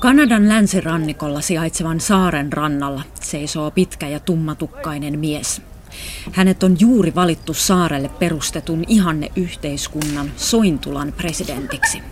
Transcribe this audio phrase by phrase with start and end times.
[0.00, 5.62] Kanadan länsirannikolla sijaitsevan saaren rannalla seisoo pitkä ja tummatukkainen mies.
[6.32, 12.02] Hänet on juuri valittu saarelle perustetun ihanne yhteiskunnan Sointulan presidentiksi.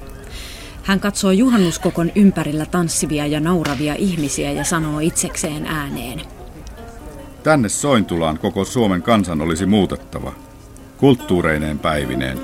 [0.82, 6.20] Hän katsoo juhannuskokon ympärillä tanssivia ja nauravia ihmisiä ja sanoo itsekseen ääneen.
[7.42, 10.32] Tänne Sointulaan koko Suomen kansan olisi muutettava.
[10.96, 12.38] Kulttuureineen päivineen.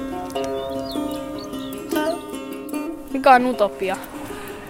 [3.13, 3.97] Mikä on utopia?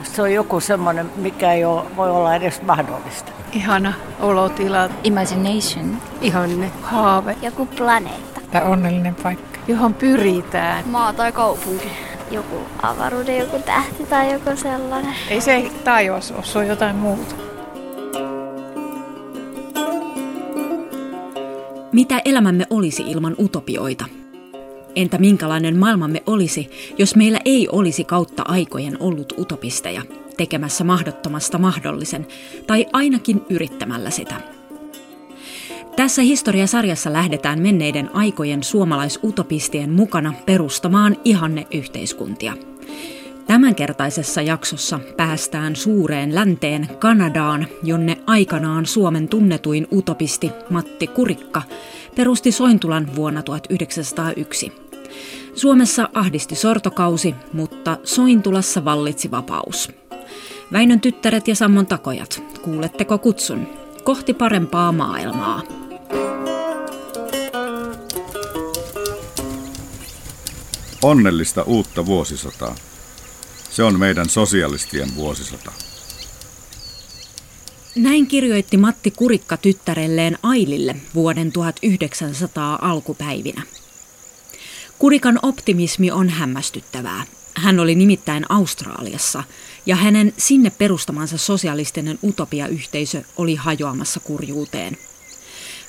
[0.05, 3.33] Se on joku semmoinen, mikä ei ole, voi olla edes mahdollista.
[3.53, 4.89] Ihana olotila.
[5.05, 5.97] Imagination.
[6.21, 6.71] Ihanne.
[6.83, 7.37] Haave.
[7.43, 8.41] Joku planeetta.
[8.53, 9.59] Tai onnellinen paikka.
[9.69, 10.85] Johon pyritään.
[10.89, 11.89] Maa tai kaupunki.
[12.31, 15.15] Joku avaruuden, joku tähti tai joku sellainen.
[15.29, 17.35] Ei se taivas ole, se on jotain muuta.
[21.93, 24.05] Mitä elämämme olisi ilman utopioita?
[24.97, 30.03] Entä minkälainen maailmamme olisi, jos meillä ei olisi kautta aikojen ollut utopisteja,
[30.37, 32.27] tekemässä mahdottomasta mahdollisen,
[32.67, 34.35] tai ainakin yrittämällä sitä?
[35.97, 42.57] Tässä historiasarjassa lähdetään menneiden aikojen suomalaisutopistien mukana perustamaan ihanne yhteiskuntia.
[43.47, 51.63] Tämänkertaisessa jaksossa päästään suureen länteen Kanadaan, jonne aikanaan Suomen tunnetuin utopisti Matti Kurikka
[52.17, 54.84] perusti Sointulan vuonna 1901.
[55.55, 59.89] Suomessa ahdisti sortokausi, mutta Sointulassa vallitsi vapaus.
[60.73, 63.67] Väinön tyttäret ja Sammon takojat, kuuletteko kutsun?
[64.05, 65.63] Kohti parempaa maailmaa.
[71.03, 72.75] Onnellista uutta vuosisataa.
[73.71, 75.73] Se on meidän sosialistien vuosisata.
[77.97, 83.63] Näin kirjoitti Matti Kurikka tyttärelleen Ailille vuoden 1900 alkupäivinä.
[85.05, 87.25] Kurikan optimismi on hämmästyttävää.
[87.57, 89.45] Hän oli nimittäin Australiassa
[89.87, 94.97] ja hänen sinne perustamansa sosialistinen utopiayhteisö oli hajoamassa kurjuuteen.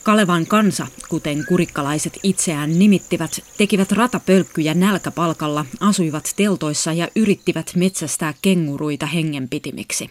[0.04, 9.06] Kalevan kansa, kuten kurikkalaiset itseään nimittivät, tekivät ratapölkkyjä nälkäpalkalla, asuivat teltoissa ja yrittivät metsästää kenguruita
[9.06, 10.10] hengenpitimiksi.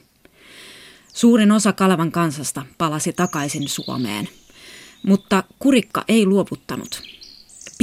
[1.15, 4.29] Suurin osa Kalevan kansasta palasi takaisin Suomeen.
[5.03, 7.14] Mutta Kurikka ei luovuttanut.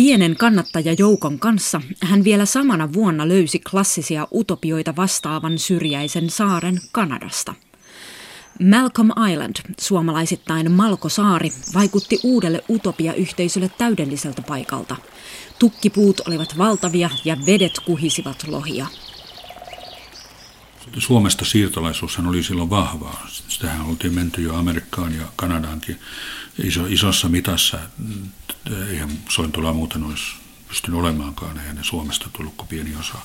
[0.02, 7.54] Pienen kannattajajoukon kanssa hän vielä samana vuonna löysi klassisia utopioita vastaavan syrjäisen saaren Kanadasta.
[8.60, 14.96] Malcolm Island, suomalaisittain Malko Saari, vaikutti uudelle utopiayhteisölle täydelliseltä paikalta.
[15.60, 18.88] Tukkipuut olivat valtavia ja vedet kuhisivat lohia.
[20.98, 23.28] Suomesta siirtolaisuushan oli silloin vahvaa.
[23.48, 26.00] Sitähän oltiin menty jo Amerikkaan ja Kanadaankin
[26.64, 27.80] iso, isossa mitassa.
[28.90, 30.24] Eihän Sointola muuten olisi
[30.68, 33.18] pystynyt olemaankaan, eihän ne Suomesta tullut kuin pieni osa.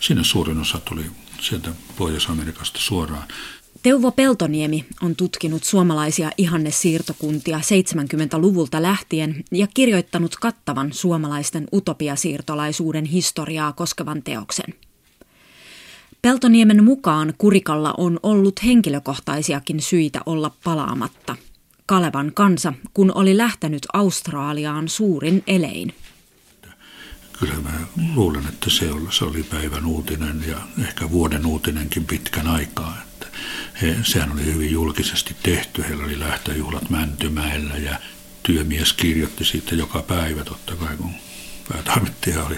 [0.00, 3.28] Sinne suurin osa tuli sieltä Pohjois-Amerikasta suoraan.
[3.82, 14.22] Teuvo Peltoniemi on tutkinut suomalaisia ihannesiirtokuntia 70-luvulta lähtien ja kirjoittanut kattavan suomalaisten utopiasiirtolaisuuden historiaa koskevan
[14.22, 14.74] teoksen.
[16.26, 21.36] Peltoniemen mukaan Kurikalla on ollut henkilökohtaisiakin syitä olla palaamatta.
[21.86, 25.94] Kalevan kansa, kun oli lähtenyt Australiaan suurin elein.
[27.38, 27.70] Kyllä mä
[28.14, 32.96] luulen, että se oli, se oli päivän uutinen ja ehkä vuoden uutinenkin pitkän aikaa.
[33.02, 33.26] Että
[33.82, 35.82] he, sehän oli hyvin julkisesti tehty.
[35.82, 37.98] Heillä oli lähtöjuhlat Mäntymäellä ja
[38.42, 41.10] työmies kirjoitti siitä joka päivä totta kai, kun
[41.68, 42.56] päätoimittaja oli,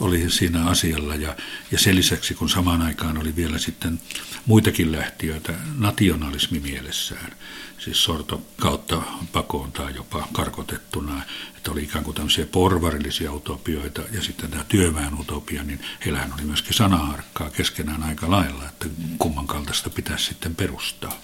[0.00, 1.14] oli siinä asialla.
[1.14, 1.36] Ja,
[1.70, 4.00] ja sen lisäksi, kun samaan aikaan oli vielä sitten
[4.46, 7.32] muitakin lähtiöitä nationalismi mielessään,
[7.78, 9.02] siis sorto kautta
[9.32, 11.22] pakoon tai jopa karkotettuna,
[11.56, 16.42] että oli ikään kuin tämmöisiä porvarillisia utopioita ja sitten tämä työväen utopia, niin heillähän oli
[16.42, 18.86] myöskin sanaharkkaa keskenään aika lailla, että
[19.18, 21.20] kumman kaltaista pitäisi sitten perustaa.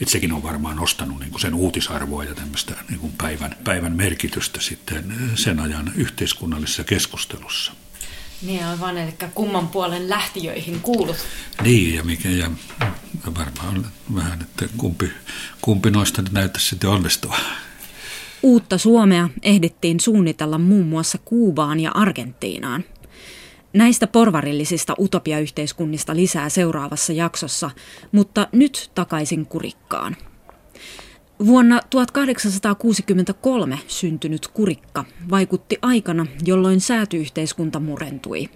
[0.00, 3.92] Et sekin on varmaan nostanut niin kuin sen uutisarvoa ja tämmöistä niin kuin päivän, päivän
[3.92, 7.72] merkitystä sitten sen ajan yhteiskunnallisessa keskustelussa.
[8.42, 11.16] Niin aivan, eli kumman puolen lähtiöihin kuulut.
[11.62, 12.50] Niin, ja, mikä, ja
[13.38, 15.10] varmaan vähän, että kumpi,
[15.60, 17.36] kumpi noista nyt näyttäisi sitten onnistua.
[18.42, 22.84] Uutta Suomea ehdittiin suunnitella muun muassa Kuubaan ja Argentiinaan.
[23.72, 27.70] Näistä porvarillisista utopiayhteiskunnista lisää seuraavassa jaksossa,
[28.12, 30.16] mutta nyt takaisin kurikkaan.
[31.46, 38.48] Vuonna 1863 syntynyt kurikka vaikutti aikana, jolloin säätyyhteiskunta murentui.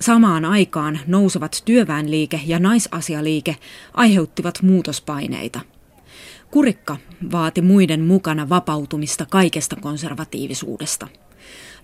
[0.00, 3.56] Samaan aikaan nousevat työväenliike ja naisasialiike
[3.94, 5.60] aiheuttivat muutospaineita.
[6.50, 6.96] Kurikka
[7.32, 11.08] vaati muiden mukana vapautumista kaikesta konservatiivisuudesta–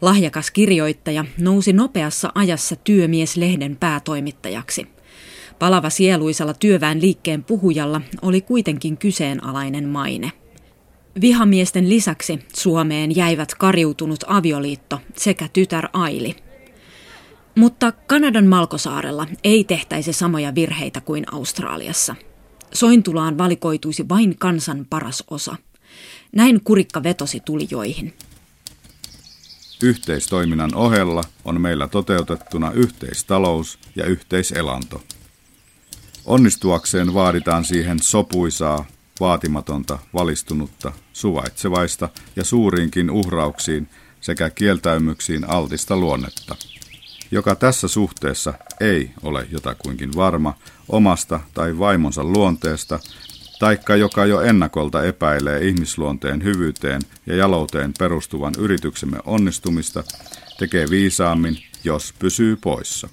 [0.01, 4.87] Lahjakas kirjoittaja nousi nopeassa ajassa työmieslehden päätoimittajaksi.
[5.59, 10.33] Palava sieluisella työväen liikkeen puhujalla oli kuitenkin kyseenalainen maine.
[11.21, 16.37] Vihamiesten lisäksi Suomeen jäivät kariutunut avioliitto sekä tytär Aili.
[17.55, 22.15] Mutta Kanadan Malkosaarella ei tehtäisi samoja virheitä kuin Australiassa.
[22.73, 25.57] Sointulaan valikoituisi vain kansan paras osa.
[26.33, 28.13] Näin kurikka vetosi tulijoihin.
[29.83, 35.03] Yhteistoiminnan ohella on meillä toteutettuna yhteistalous ja yhteiselanto.
[36.25, 38.85] Onnistuakseen vaaditaan siihen sopuisaa,
[39.21, 43.89] vaatimatonta, valistunutta, suvaitsevaista ja suuriinkin uhrauksiin
[44.21, 46.57] sekä kieltäymyksiin altista luonnetta,
[47.31, 50.55] joka tässä suhteessa ei ole jotakuinkin varma
[50.89, 53.01] omasta tai vaimonsa luonteesta,
[53.59, 60.05] taikka joka jo ennakolta epäilee ihmisluonteen hyvyyteen ja jalouteen perustuvan yrityksemme onnistumista,
[60.59, 63.09] tekee viisaammin, jos pysyy poissa.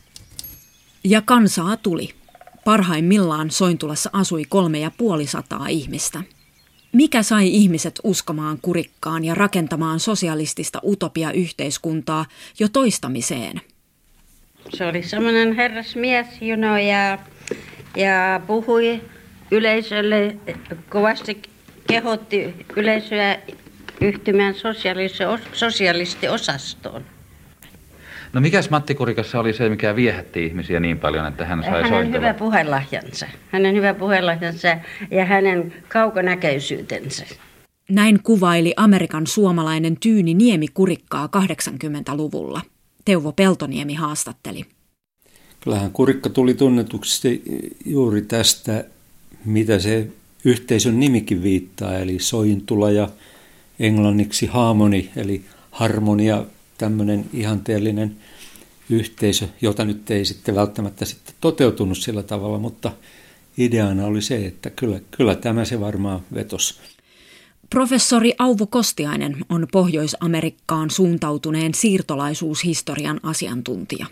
[1.04, 2.10] Ja kansaa tuli.
[2.66, 6.24] Parhaimmillaan Sointulassa asui kolme ja puoli sataa ihmistä.
[6.92, 12.26] Mikä sai ihmiset uskomaan kurikkaan ja rakentamaan sosialistista utopia-yhteiskuntaa
[12.60, 13.62] jo toistamiseen?
[14.78, 17.20] Se oli semmoinen herrasmies, you know, ja,
[17.98, 19.02] ja puhui
[19.52, 20.36] yleisölle,
[20.90, 21.42] kovasti
[21.88, 23.40] kehotti yleisöä
[24.02, 24.56] yhtymään
[25.54, 27.04] sosialistiosastoon.
[28.34, 31.90] No mikäs Matti Kurikassa oli se, mikä viehätti ihmisiä niin paljon, että hän sai hänen
[31.90, 32.18] soitella?
[32.18, 33.28] hyvä puhelahjansa.
[33.50, 34.78] Hänen hyvä puhelahjansa
[35.12, 37.26] ja hänen kaukonäköisyytensä.
[37.90, 42.62] Näin kuvaili Amerikan suomalainen Tyyni Niemi Kurikkaa 80-luvulla.
[43.06, 44.66] Teuvo Peltoniemi haastatteli.
[45.60, 47.44] Kyllähän Kurikka tuli tunnetuksi
[47.86, 48.86] juuri tästä,
[49.46, 50.08] mitä se
[50.46, 53.10] yhteisön nimikin viittaa, eli sointula ja
[53.80, 56.46] englanniksi harmoni, eli harmonia,
[56.78, 58.16] tämmöinen ihanteellinen
[58.90, 62.92] yhteisö, jota nyt ei sitten välttämättä sitten toteutunut sillä tavalla, mutta
[63.58, 66.80] ideana oli se, että kyllä, kyllä tämä se varmaan vetos.
[67.70, 74.06] Professori Auvo Kostiainen on Pohjois-Amerikkaan suuntautuneen siirtolaisuushistorian asiantuntija.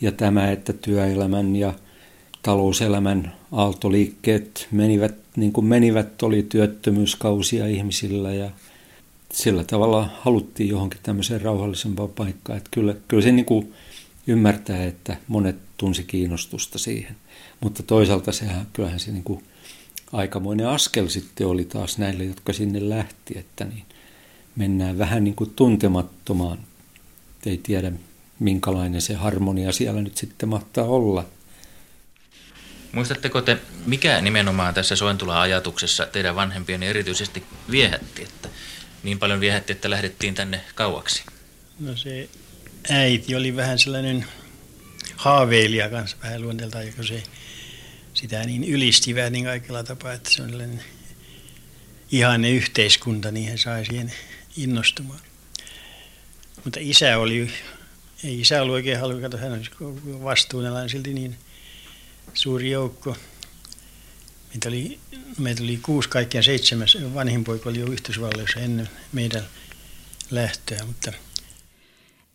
[0.00, 1.74] Ja tämä, että työelämän ja
[2.46, 8.50] talouselämän aaltoliikkeet menivät niin kuin menivät, oli työttömyyskausia ihmisillä ja
[9.32, 12.56] sillä tavalla haluttiin johonkin tämmöiseen rauhallisempaan paikkaan.
[12.56, 13.72] Että kyllä, kyllä se niin kuin
[14.26, 17.16] ymmärtää, että monet tunsi kiinnostusta siihen.
[17.60, 19.44] Mutta toisaalta sehän, kyllähän se niin kuin
[20.12, 23.84] aikamoinen askel sitten oli taas näille, jotka sinne lähti, että niin
[24.56, 26.58] mennään vähän niin kuin tuntemattomaan.
[27.46, 27.92] Ei tiedä,
[28.38, 31.24] minkälainen se harmonia siellä nyt sitten mahtaa olla.
[32.96, 38.48] Muistatteko te, mikä nimenomaan tässä Sointula-ajatuksessa teidän vanhempien erityisesti viehätti, että
[39.02, 41.22] niin paljon viehätti, että lähdettiin tänne kauaksi?
[41.80, 42.28] No se
[42.90, 44.26] äiti oli vähän sellainen
[45.16, 47.22] haaveilija kanssa vähän luonteeltaan, kun se
[48.14, 50.84] sitä niin ylisti vähän niin kaikilla tapaa, että se on sellainen
[52.12, 54.12] ihanne yhteiskunta, niin he sai siihen
[54.56, 55.20] innostumaan.
[56.64, 57.50] Mutta isä oli,
[58.24, 61.36] ei isä ollut oikein halukas, hän oli vastuunalainen silti niin
[62.36, 63.16] suuri joukko.
[64.48, 64.98] Meitä oli,
[65.38, 66.98] meitä oli kuusi kaikkiaan seitsemäs.
[67.14, 69.42] Vanhin poika oli jo Yhdysvalloissa ennen meidän
[70.30, 71.12] lähtöä, mutta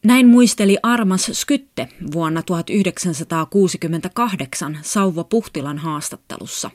[0.03, 6.71] näin muisteli Armas Skytte vuonna 1968 Sauvo Puhtilan haastattelussa.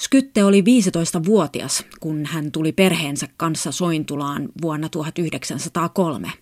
[0.00, 6.32] Skytte oli 15-vuotias, kun hän tuli perheensä kanssa Sointulaan vuonna 1903.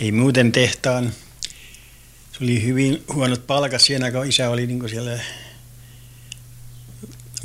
[0.00, 1.10] Ei muuten tehtaan.
[2.38, 5.20] Se oli hyvin huonot palkat siinä, kun isä oli niin siellä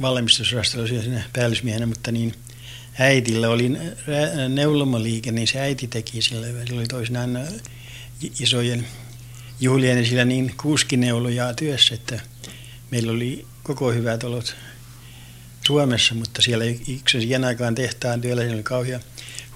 [0.01, 2.34] valmistusosastolla siinä päällysmiehenä, mutta niin
[3.00, 3.72] äitillä oli
[4.50, 6.48] neulomaliike, niin se äiti teki sillä.
[6.67, 7.48] Se oli toisinaan
[8.39, 8.88] isojen
[9.60, 12.19] juhlien ja sillä niin kuskineulojaa työssä, että
[12.91, 14.55] meillä oli koko hyvät olot
[15.67, 19.01] Suomessa, mutta siellä yksi siihen aikaan tehtaan työllä, oli kauhean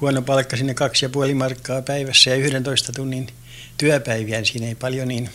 [0.02, 3.28] huono palkka sinne kaksi ja puoli markkaa päivässä ja 11 tunnin
[3.78, 5.30] työpäiviä, niin siinä ei paljon niin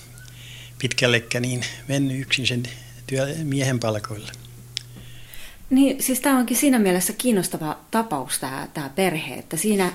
[0.79, 2.63] pitkällekään niin mennyt yksin sen
[3.07, 4.33] työ, miehen palkoilla.
[5.71, 9.93] Niin, siis tämä onkin siinä mielessä kiinnostava tapaus tämä, tämä perhe, että siinä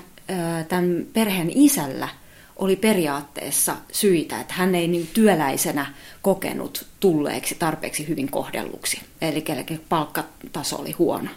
[0.68, 2.08] tämän perheen isällä
[2.56, 5.86] oli periaatteessa syitä, että hän ei niin työläisenä
[6.22, 9.44] kokenut tulleeksi tarpeeksi hyvin kohdelluksi, eli
[9.88, 11.30] palkkataso oli huono.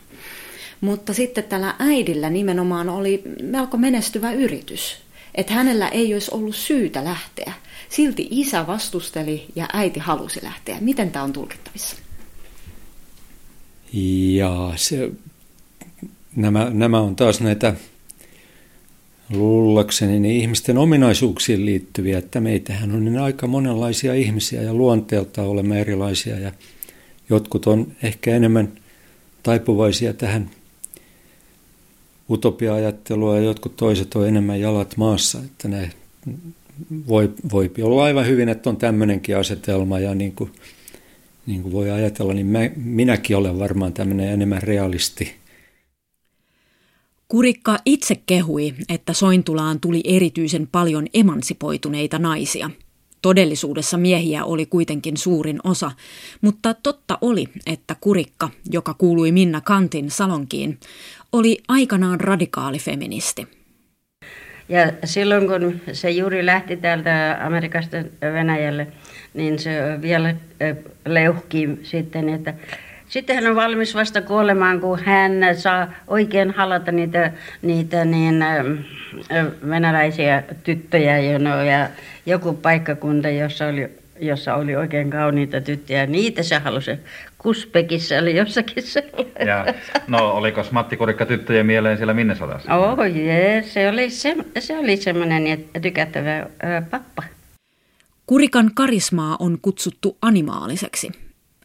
[0.82, 4.98] Mutta sitten tällä äidillä nimenomaan oli melko menestyvä yritys,
[5.38, 7.54] että hänellä ei olisi ollut syytä lähteä.
[7.90, 10.78] Silti isä vastusteli ja äiti halusi lähteä.
[10.80, 11.96] Miten tämä on tulkittavissa?
[14.34, 15.12] Ja se,
[16.36, 17.74] nämä, nämä on taas näitä
[19.30, 25.82] luullakseni niin ihmisten ominaisuuksiin liittyviä, että meitähän on niin aika monenlaisia ihmisiä ja luonteelta olemme
[25.82, 26.52] erilaisia ja
[27.30, 28.72] jotkut on ehkä enemmän
[29.44, 30.50] taipuvaisia tähän
[32.30, 35.92] utopia-ajattelua ja jotkut toiset on enemmän jalat maassa, että ne
[37.08, 40.52] voi, voi olla aivan hyvin, että on tämmöinenkin asetelma ja niin kuin,
[41.46, 45.36] niin kuin voi ajatella, niin mä, minäkin olen varmaan tämmöinen enemmän realisti.
[47.28, 52.70] Kurikka itse kehui, että Sointulaan tuli erityisen paljon emansipoituneita naisia.
[53.22, 55.92] Todellisuudessa miehiä oli kuitenkin suurin osa,
[56.42, 60.80] mutta totta oli, että Kurikka, joka kuului Minna Kantin salonkiin,
[61.32, 63.48] oli aikanaan radikaali feministi.
[64.70, 68.88] Ja silloin kun se juuri lähti täältä Amerikasta Venäjälle,
[69.34, 70.36] niin se vielä
[71.06, 72.54] leuhki sitten, että
[73.10, 77.32] sitten hän on valmis vasta kuolemaan, kun hän saa oikein halata niitä,
[77.62, 78.46] niitä niin,
[79.70, 81.90] venäläisiä tyttöjä ja
[82.26, 86.06] joku paikkakunta, jossa oli jossa oli oikein kauniita tyttöjä.
[86.06, 86.92] Niitä se halusi.
[87.38, 89.48] Kuspekissa oli jossakin sellainen.
[89.48, 89.74] Ja,
[90.08, 92.76] no, oliko Matti Kurikka tyttöjen mieleen siellä Minnesotassa?
[92.76, 96.48] Oh jee, se oli, se, se oli semmoinen tykättävä ö,
[96.92, 97.24] pappa.
[98.26, 101.12] Kurikan karismaa on kutsuttu animaaliseksi.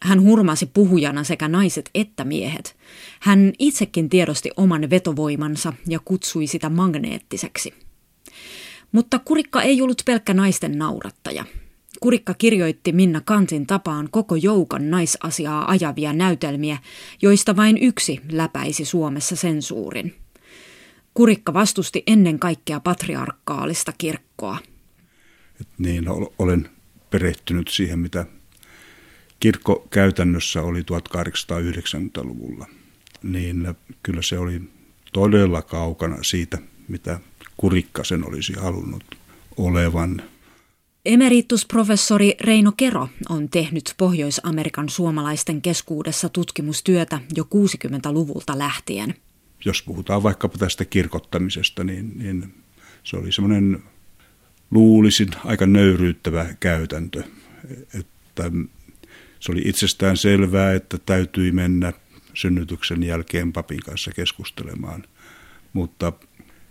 [0.03, 2.77] Hän hurmasi puhujana sekä naiset että miehet.
[3.21, 7.75] Hän itsekin tiedosti oman vetovoimansa ja kutsui sitä magneettiseksi.
[8.93, 11.45] Mutta Kurikka ei ollut pelkkä naisten naurattaja–
[12.03, 16.79] Kurikka kirjoitti Minna Kantin tapaan koko joukon naisasiaa ajavia näytelmiä,
[17.23, 20.15] joista vain yksi läpäisi Suomessa sensuurin.
[21.15, 24.59] Kurikka vastusti ennen kaikkea patriarkaalista kirkkoa.
[25.61, 26.05] Et niin,
[26.39, 26.71] olen
[27.11, 28.27] perehtynyt siihen, mitä
[29.41, 32.67] kirkko käytännössä oli 1890-luvulla.
[33.23, 34.63] Niin kyllä se oli
[35.13, 37.21] todella kaukana siitä, mitä
[37.57, 39.05] Kurikka sen olisi halunnut
[39.57, 40.23] olevan.
[41.05, 49.15] Emeritusprofessori Reino Kero on tehnyt Pohjois-Amerikan suomalaisten keskuudessa tutkimustyötä jo 60-luvulta lähtien.
[49.65, 52.55] Jos puhutaan vaikkapa tästä kirkottamisesta, niin, niin
[53.05, 53.83] se oli semmoinen
[54.71, 57.23] luulisin aika nöyryyttävä käytäntö.
[57.95, 58.51] Että
[59.41, 61.93] se oli itsestään selvää, että täytyi mennä
[62.35, 65.05] synnytyksen jälkeen papin kanssa keskustelemaan,
[65.73, 66.13] mutta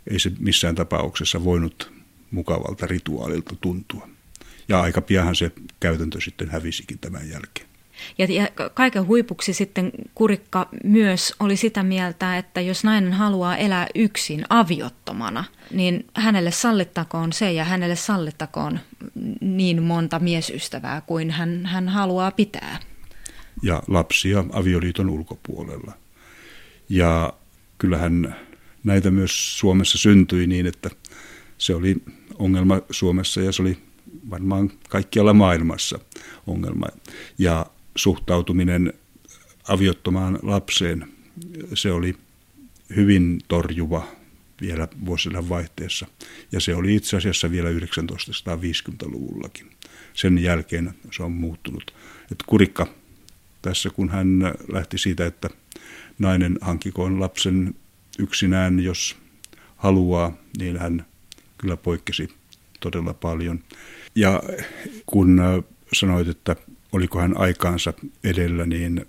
[0.08, 1.92] ei se missään tapauksessa voinut
[2.32, 4.08] mukavalta rituaalilta tuntua.
[4.72, 7.68] Ja aika pianhan se käytäntö sitten hävisikin tämän jälkeen.
[8.18, 13.88] Ja, ja kaiken huipuksi sitten Kurikka myös oli sitä mieltä, että jos nainen haluaa elää
[13.96, 18.80] yksin aviottomana, niin hänelle sallittakoon se ja hänelle sallittakoon
[19.42, 22.80] niin monta miesystävää kuin hän, hän haluaa pitää.
[23.64, 25.94] Ja lapsia avioliiton ulkopuolella.
[26.90, 27.34] Ja
[27.78, 28.36] kyllähän
[28.84, 30.90] näitä myös Suomessa syntyi niin, että
[31.58, 31.96] se oli
[32.40, 33.78] ongelma Suomessa ja se oli
[34.30, 36.00] varmaan kaikkialla maailmassa
[36.48, 36.86] ongelma.
[37.38, 38.94] Ja suhtautuminen
[39.68, 41.08] aviottomaan lapseen,
[41.74, 42.16] se oli
[42.96, 44.08] hyvin torjuva
[44.62, 46.08] vielä vuosien vaihteessa.
[46.52, 49.72] Ja se oli itse asiassa vielä 1950-luvullakin.
[50.14, 51.94] Sen jälkeen se on muuttunut.
[52.32, 52.88] Että kurikka
[53.62, 54.28] tässä, kun hän
[54.72, 55.50] lähti siitä, että
[56.20, 57.76] nainen hankikoon lapsen
[58.20, 59.18] yksinään, jos
[59.76, 61.06] haluaa, niin hän
[61.58, 62.30] kyllä poikkesi
[62.80, 63.60] todella paljon.
[64.16, 64.44] Ja
[65.06, 65.64] kun äh,
[65.94, 66.56] sanoit, että
[66.92, 69.06] oliko hän aikaansa edellä, niin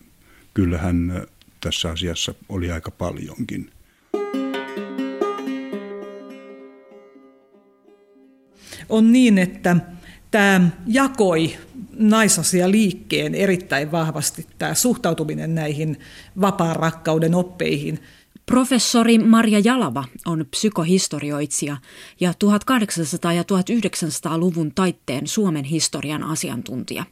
[0.55, 1.23] kyllähän äh,
[1.61, 3.71] tässä asiassa oli aika paljonkin.
[8.89, 9.77] On niin, että
[10.31, 11.57] tämä jakoi
[11.97, 16.01] naisasialiikkeen erittäin vahvasti, tämä suhtautuminen näihin
[16.41, 17.99] vapaan rakkauden oppeihin–
[18.47, 21.77] Professori Marja Jalava on psykohistorioitsija
[22.21, 27.05] ja 1800- ja 1900-luvun taitteen Suomen historian asiantuntija.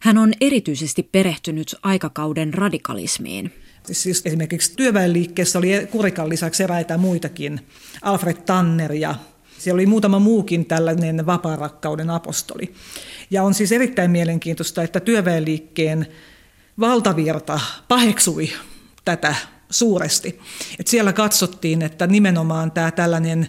[0.00, 3.52] Hän on erityisesti perehtynyt aikakauden radikalismiin.
[3.92, 7.60] Siis esimerkiksi työväenliikkeessä oli Kurikan lisäksi eräitä muitakin,
[8.02, 9.14] Alfred Tanner ja
[9.58, 12.74] siellä oli muutama muukin tällainen vapaarakkauden apostoli.
[13.30, 16.06] Ja on siis erittäin mielenkiintoista, että työväenliikkeen
[16.80, 18.48] valtavirta paheksui
[19.04, 19.34] tätä
[19.72, 20.40] suuresti.
[20.80, 23.46] Et siellä katsottiin, että nimenomaan tämä tällainen,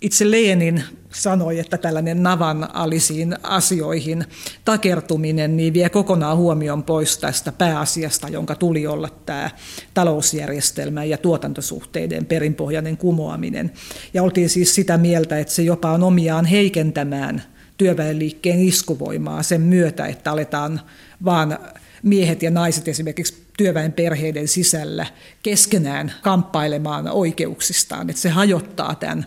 [0.00, 4.24] itse Lenin sanoi, että tällainen navan alisiin asioihin
[4.64, 9.50] takertuminen niin vie kokonaan huomion pois tästä pääasiasta, jonka tuli olla tämä
[9.94, 13.72] talousjärjestelmä ja tuotantosuhteiden perinpohjainen kumoaminen.
[14.14, 17.42] Ja oltiin siis sitä mieltä, että se jopa on omiaan heikentämään
[17.76, 20.80] työväenliikkeen iskuvoimaa sen myötä, että aletaan
[21.24, 21.58] vaan
[22.02, 25.06] miehet ja naiset esimerkiksi työväen perheiden sisällä
[25.42, 28.10] keskenään kamppailemaan oikeuksistaan.
[28.10, 29.26] Että se hajottaa tämän,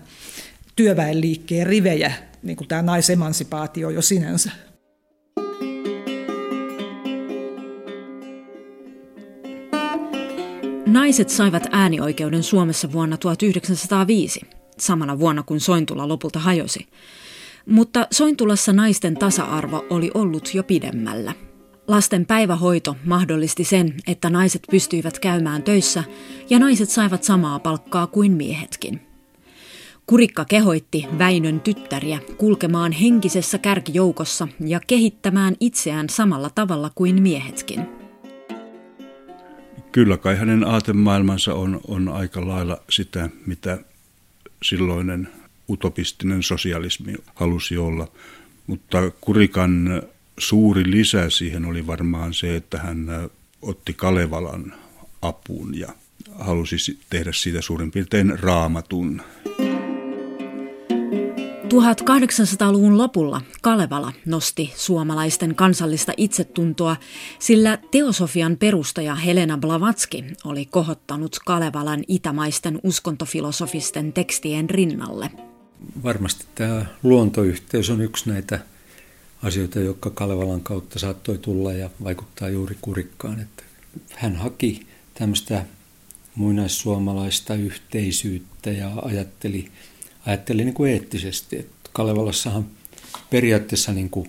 [0.75, 2.13] työväenliikkeen rivejä,
[2.43, 4.51] niin kuin tämä naisemansipaatio jo sinänsä.
[10.85, 14.41] Naiset saivat äänioikeuden Suomessa vuonna 1905,
[14.77, 16.87] samana vuonna kuin Sointula lopulta hajosi.
[17.65, 21.33] Mutta Sointulassa naisten tasa-arvo oli ollut jo pidemmällä.
[21.87, 26.03] Lasten päivähoito mahdollisti sen, että naiset pystyivät käymään töissä
[26.49, 29.01] ja naiset saivat samaa palkkaa kuin miehetkin.
[30.07, 37.81] Kurikka kehoitti Väinön tyttäriä kulkemaan henkisessä kärkijoukossa ja kehittämään itseään samalla tavalla kuin miehetkin.
[39.91, 43.77] Kyllä kai hänen aatemaailmansa on, on aika lailla sitä, mitä
[44.63, 45.27] silloinen
[45.69, 48.07] utopistinen sosialismi halusi olla.
[48.67, 50.01] Mutta Kurikan
[50.37, 53.29] suuri lisä siihen oli varmaan se, että hän
[53.61, 54.73] otti Kalevalan
[55.21, 55.87] apuun ja
[56.39, 59.21] halusi tehdä siitä suurin piirtein raamatun.
[61.65, 66.95] 1800-luvun lopulla Kalevala nosti suomalaisten kansallista itsetuntoa,
[67.39, 75.31] sillä teosofian perustaja Helena Blavatski oli kohottanut Kalevalan itämaisten uskontofilosofisten tekstien rinnalle.
[76.03, 78.59] Varmasti tämä luontoyhteys on yksi näitä
[79.45, 83.39] asioita, jotka Kalevalan kautta saattoi tulla ja vaikuttaa juuri kurikkaan.
[83.39, 83.63] Että
[84.11, 85.65] hän haki tämmöistä
[86.35, 89.71] muinaissuomalaista yhteisyyttä ja ajatteli,
[90.25, 91.59] ajatteli niin kuin eettisesti.
[91.59, 92.65] Että Kalevalassahan
[93.29, 94.27] periaatteessa niin kuin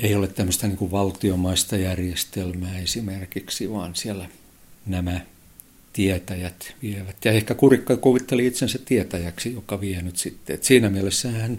[0.00, 4.28] ei ole tämmöistä niin kuin valtiomaista järjestelmää esimerkiksi, vaan siellä
[4.86, 5.20] nämä
[5.92, 7.16] tietäjät vievät.
[7.24, 10.54] Ja ehkä Kurikka kuvitteli itsensä tietäjäksi, joka vie nyt sitten.
[10.54, 11.58] Et siinä mielessä hän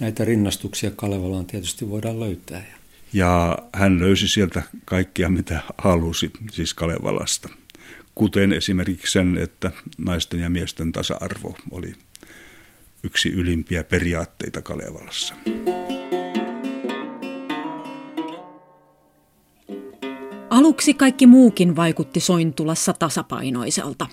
[0.00, 2.64] näitä rinnastuksia Kalevalaan tietysti voidaan löytää.
[3.12, 7.48] Ja hän löysi sieltä kaikkia, mitä halusi, siis Kalevalasta.
[8.14, 11.92] Kuten esimerkiksi sen, että naisten ja miesten tasa-arvo oli
[13.02, 15.34] yksi ylimpiä periaatteita Kalevalassa.
[20.50, 24.06] Aluksi kaikki muukin vaikutti Sointulassa tasapainoiselta.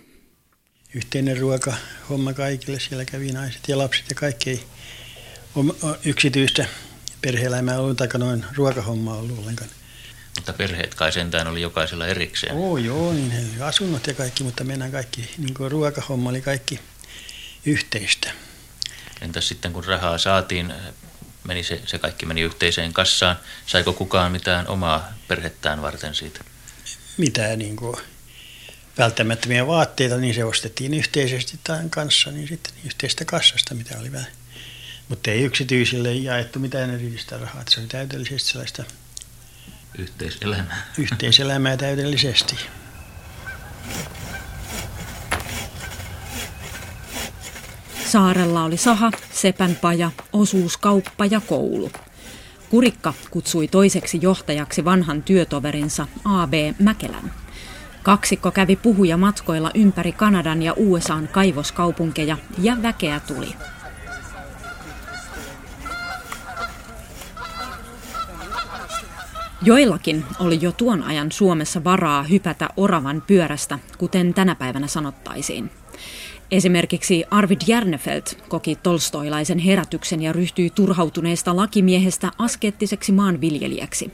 [0.96, 1.74] Yhteinen ruoka,
[2.10, 4.60] homma kaikille, siellä kävi naiset ja lapset ja kaikki ei
[6.06, 6.66] yksityistä
[7.22, 9.70] perhe-elämää ollut, tai noin ruokahommaa ollut ollenkaan.
[10.36, 12.56] Mutta perheet kai sentään oli jokaisella erikseen.
[12.56, 16.42] Oo, joo, niin he oli asunnot ja kaikki, mutta mennään kaikki, niin kuin ruokahomma oli
[16.42, 16.80] kaikki
[17.66, 18.32] yhteistä.
[19.22, 20.74] Entäs sitten kun rahaa saatiin,
[21.44, 23.40] meni se, se kaikki meni yhteiseen kassaan.
[23.66, 26.44] Saiko kukaan mitään omaa perhettään varten siitä?
[27.18, 27.98] Mitään niin kuin
[28.98, 34.32] välttämättömiä vaatteita, niin se ostettiin yhteisesti tämän kanssa, niin sitten yhteistä kassasta, mitä oli vähän.
[35.12, 38.84] Mutta ei yksityisille jaettu mitään erillistä rahaa, se oli täydellisesti sellaista
[39.98, 40.88] yhteiselämää.
[40.98, 42.56] Yhteiselämää täydellisesti.
[48.06, 51.92] Saarella oli saha, sepänpaja, osuuskauppa ja koulu.
[52.70, 56.54] Kurikka kutsui toiseksi johtajaksi vanhan työtoverinsa A.B.
[56.80, 57.34] Mäkelän.
[58.04, 63.56] Kaksikko kävi puhuja matkoilla ympäri Kanadan ja USAn kaivoskaupunkeja ja väkeä tuli.
[69.64, 75.70] Joillakin oli jo tuon ajan Suomessa varaa hypätä oravan pyörästä, kuten tänä päivänä sanottaisiin.
[76.52, 84.12] Esimerkiksi Arvid Järnefelt koki tolstoilaisen herätyksen ja ryhtyi turhautuneesta lakimiehestä askettiseksi maanviljelijäksi.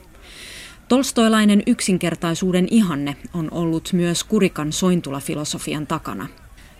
[0.88, 6.28] Tolstoilainen yksinkertaisuuden ihanne on ollut myös Kurikan sointulafilosofian takana.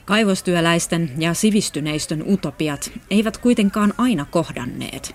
[0.05, 5.15] Kaivostyöläisten ja sivistyneistön utopiat eivät kuitenkaan aina kohdanneet.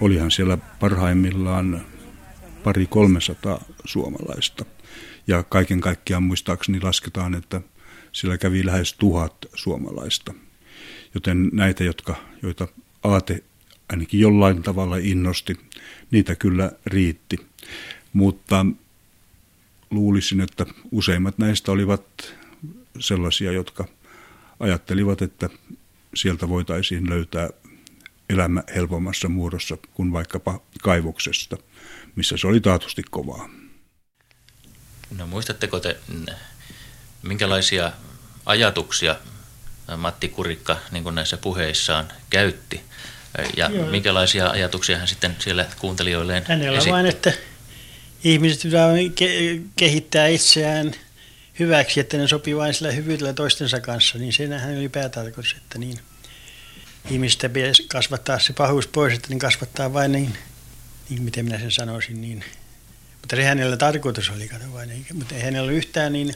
[0.00, 1.80] Olihan siellä parhaimmillaan
[2.66, 4.64] pari kolmesataa suomalaista.
[5.26, 7.60] Ja kaiken kaikkiaan muistaakseni lasketaan, että
[8.12, 10.34] siellä kävi lähes tuhat suomalaista.
[11.14, 12.68] Joten näitä, jotka, joita
[13.02, 13.44] aate
[13.88, 15.56] ainakin jollain tavalla innosti,
[16.10, 17.46] niitä kyllä riitti.
[18.12, 18.66] Mutta
[19.90, 22.34] luulisin, että useimmat näistä olivat
[22.98, 23.84] sellaisia, jotka
[24.60, 25.50] ajattelivat, että
[26.14, 27.50] sieltä voitaisiin löytää
[28.30, 31.56] elämä helpommassa muodossa kuin vaikkapa kaivoksesta,
[32.16, 33.48] missä se oli taatusti kovaa.
[35.18, 35.96] No muistatteko te,
[37.22, 37.92] minkälaisia
[38.46, 39.16] ajatuksia
[39.96, 42.80] Matti Kurikka niin kuin näissä puheissaan käytti?
[43.56, 43.86] Ja Joo.
[43.86, 46.90] minkälaisia ajatuksia hän sitten siellä kuuntelijoilleen Hänellä esitti?
[46.90, 47.32] vain, että
[48.24, 48.88] ihmiset pitää
[49.76, 50.94] kehittää itseään
[51.58, 55.98] hyväksi, että ne sopii vain sillä hyvyydellä toistensa kanssa, niin senhän oli päätarkoitus, että niin
[57.10, 60.38] ihmistä pitäisi kasvattaa se pahuus pois, että niin kasvattaa vain niin,
[61.08, 62.44] niin miten minä sen sanoisin, niin
[63.20, 66.34] mutta se hänellä tarkoitus oli, kato vain, mutta ei hänellä yhtään niin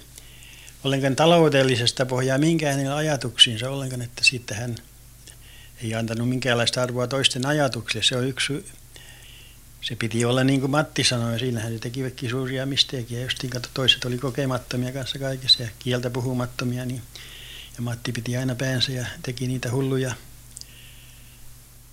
[0.85, 4.77] ollenkaan taloudellisesta pohjaa minkään hänen ajatuksiinsa ollenkaan, että sitten hän
[5.83, 8.05] ei antanut minkäänlaista arvoa toisten ajatuksille.
[8.05, 8.67] Se on yksi,
[9.81, 13.23] se piti olla niin kuin Matti sanoi, siinähän se tekivätkin suuria misteekiä.
[13.23, 17.03] Justiin kato, toiset oli kokemattomia kanssa kaikessa ja kieltä puhumattomia, niin,
[17.77, 20.15] ja Matti piti aina päänsä ja teki niitä hulluja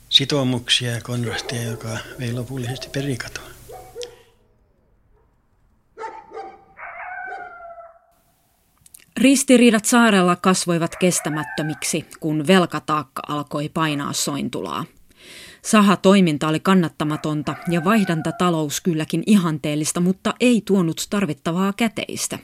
[0.10, 3.44] sitoumuksia ja konrastia, joka vei lopullisesti perikatoa.
[9.18, 14.86] Ristiriidat saarella kasvoivat kestämättömiksi, kun velkataakka alkoi painaa sointulaa.
[15.62, 22.40] Saha-toiminta oli kannattamatonta ja vaihdantatalous kylläkin ihanteellista, mutta ei tuonut tarvittavaa käteistä.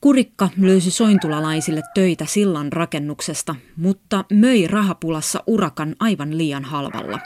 [0.00, 7.20] Kurikka löysi sointulalaisille töitä sillan rakennuksesta, mutta möi rahapulassa urakan aivan liian halvalla.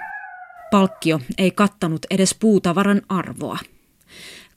[0.70, 3.58] Palkkio ei kattanut edes puutavaran arvoa.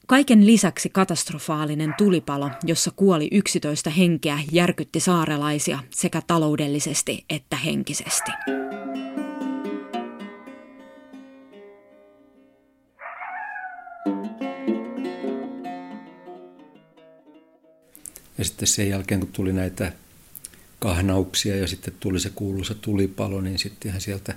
[0.07, 8.31] Kaiken lisäksi katastrofaalinen tulipalo, jossa kuoli 11 henkeä, järkytti saarelaisia sekä taloudellisesti että henkisesti.
[18.37, 19.91] Ja sitten sen jälkeen, kun tuli näitä
[20.79, 24.35] kahnauksia ja sitten tuli se kuuluisa tulipalo, niin sittenhän sieltä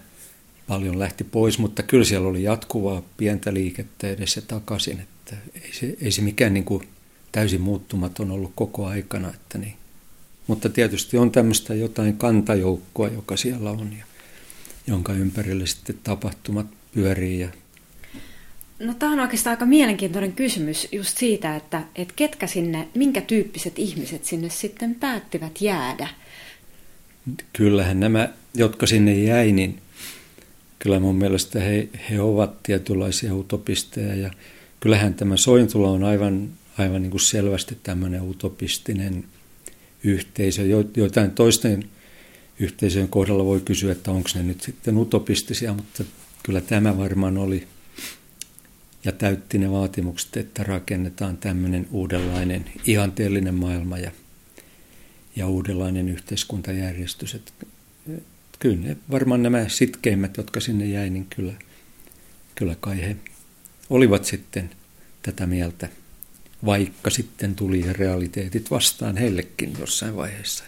[0.69, 5.97] paljon lähti pois, mutta kyllä siellä oli jatkuvaa pientä liikettä edessä takaisin, että ei se,
[6.01, 6.89] ei se mikään niin kuin
[7.33, 9.35] täysin muuttumaton ollut koko aikana.
[9.35, 9.75] Että niin.
[10.47, 14.05] Mutta tietysti on tämmöistä jotain kantajoukkoa, joka siellä on ja
[14.87, 17.49] jonka ympärille sitten tapahtumat pyörii ja
[18.81, 23.79] No tämä on oikeastaan aika mielenkiintoinen kysymys just siitä, että, että ketkä sinne, minkä tyyppiset
[23.79, 26.09] ihmiset sinne sitten päättivät jäädä.
[27.53, 29.79] Kyllähän nämä, jotka sinne jäi, niin
[30.79, 34.31] kyllä mun mielestä he, he ovat tietynlaisia utopisteja ja
[34.81, 39.25] kyllähän tämä Sointula on aivan, aivan niin kuin selvästi tämmöinen utopistinen
[40.05, 40.63] yhteisö.
[40.97, 41.85] Joitain toisten
[42.59, 46.05] yhteisöjen kohdalla voi kysyä, että onko ne nyt sitten utopistisia, mutta
[46.43, 47.67] kyllä tämä varmaan oli
[49.05, 54.11] ja täytti ne vaatimukset, että rakennetaan tämmöinen uudenlainen ihanteellinen maailma ja,
[55.37, 57.35] ja uudenlainen yhteiskuntajärjestys.
[57.35, 57.53] Että
[58.59, 61.53] kyllä ne, varmaan nämä sitkeimmät, jotka sinne jäi, niin kyllä,
[62.55, 63.17] kyllä kai he
[63.91, 64.71] olivat sitten
[65.23, 65.89] tätä mieltä,
[66.65, 70.65] vaikka sitten tuli realiteetit vastaan heillekin jossain vaiheessa.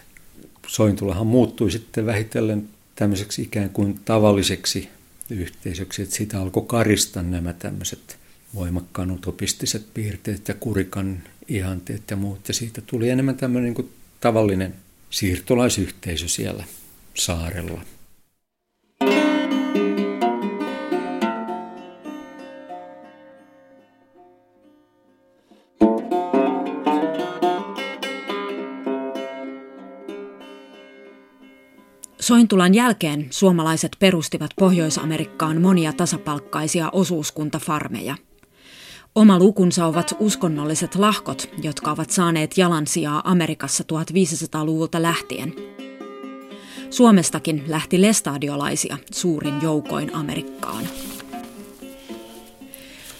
[0.67, 4.89] Sointulahan muuttui sitten vähitellen tämmöiseksi ikään kuin tavalliseksi
[5.29, 8.22] yhteisöksi, että siitä alkoi karista nämä tämmöiset
[8.55, 12.47] voimakkaan utopistiset piirteet ja kurikan ihanteet ja muut.
[12.47, 13.89] Ja siitä tuli enemmän tämmöinen niin kuin
[14.19, 14.75] tavallinen
[15.09, 16.63] siirtolaisyhteisö siellä
[17.13, 17.81] saarella.
[32.19, 38.15] Sointulan jälkeen suomalaiset perustivat Pohjois-Amerikkaan monia tasapalkkaisia osuuskuntafarmeja.
[39.15, 45.53] Oma lukunsa ovat uskonnolliset lahkot, jotka ovat saaneet jalansijaa Amerikassa 1500-luvulta lähtien.
[46.89, 50.87] Suomestakin lähti lestadiolaisia suurin joukoin Amerikkaan.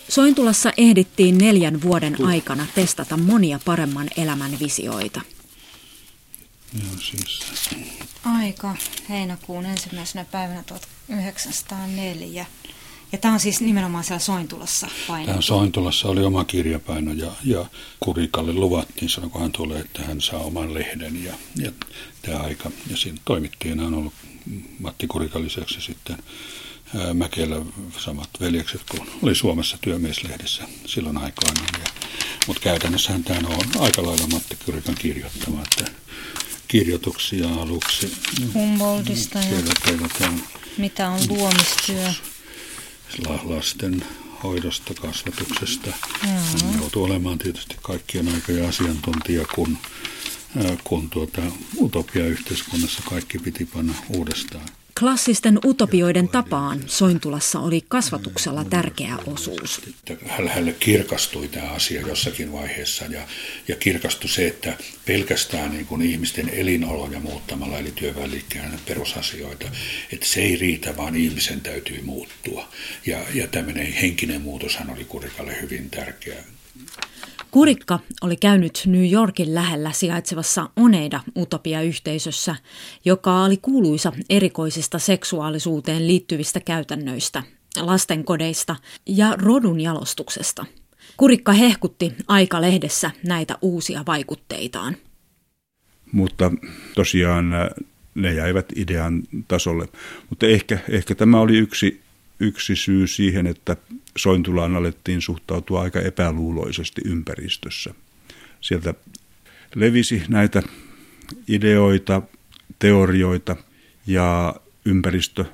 [0.09, 5.21] Sointulassa ehdittiin neljän vuoden aikana testata monia paremman elämän visioita.
[6.73, 7.39] Joo, siis.
[8.25, 8.75] Aika
[9.09, 12.45] heinäkuun ensimmäisenä päivänä 1904.
[13.13, 15.25] Ja tämä on siis nimenomaan siellä Sointulassa paino.
[15.25, 17.65] Tämä Sointulassa oli oma kirjapaino ja, ja
[17.99, 21.71] Kurikalle luvattiin, sanoi kun hän tulee, että hän saa oman lehden ja, ja
[22.21, 22.71] tämä aika.
[22.89, 24.13] Ja siinä toimittajana on ollut
[24.79, 26.17] Matti Kurikan lisäksi sitten
[27.13, 27.55] Mäkelä
[27.97, 31.61] samat veljekset kuin oli Suomessa työmieslehdessä silloin aikoina.
[32.47, 35.91] Mutta käytännössähän tämä on aika lailla Matti Kurikan kirjoittama, että
[36.67, 38.13] kirjoituksia aluksi.
[38.53, 40.27] Humboldtista ja
[40.77, 42.09] mitä on luomistyö
[43.43, 44.05] lasten
[44.43, 45.93] hoidosta, kasvatuksesta.
[46.21, 49.77] Hän joutui olemaan tietysti kaikkien aikojen asiantuntija, kun,
[50.83, 51.41] kun tuota,
[51.81, 54.65] utopia-yhteiskunnassa kaikki piti panna uudestaan.
[54.99, 59.81] Klassisten utopioiden tapaan Sointulassa oli kasvatuksella tärkeä osuus.
[60.27, 63.27] Hänelle kirkastui tämä asia jossakin vaiheessa ja,
[63.67, 69.67] ja kirkastui se, että pelkästään niin kuin ihmisten elinoloja muuttamalla, eli työväenliikkeen perusasioita,
[70.11, 72.67] että se ei riitä, vaan ihmisen täytyy muuttua.
[73.05, 76.43] Ja, ja tämmöinen henkinen muutoshan oli Kurikalle hyvin tärkeä.
[77.51, 82.55] Kurikka oli käynyt New Yorkin lähellä sijaitsevassa Oneida-utopia-yhteisössä,
[83.05, 87.43] joka oli kuuluisa erikoisista seksuaalisuuteen liittyvistä käytännöistä,
[87.81, 90.65] lastenkodeista ja rodun jalostuksesta.
[91.17, 94.95] Kurikka hehkutti aikalehdessä näitä uusia vaikutteitaan.
[96.11, 96.51] Mutta
[96.95, 97.51] tosiaan
[98.15, 99.87] ne jäivät idean tasolle.
[100.29, 102.02] Mutta ehkä, ehkä tämä oli yksi,
[102.43, 103.77] yksi syy siihen, että
[104.17, 107.93] Sointulaan alettiin suhtautua aika epäluuloisesti ympäristössä.
[108.61, 108.93] Sieltä
[109.75, 110.63] levisi näitä
[111.47, 112.21] ideoita,
[112.79, 113.55] teorioita
[114.07, 115.45] ja ympäristö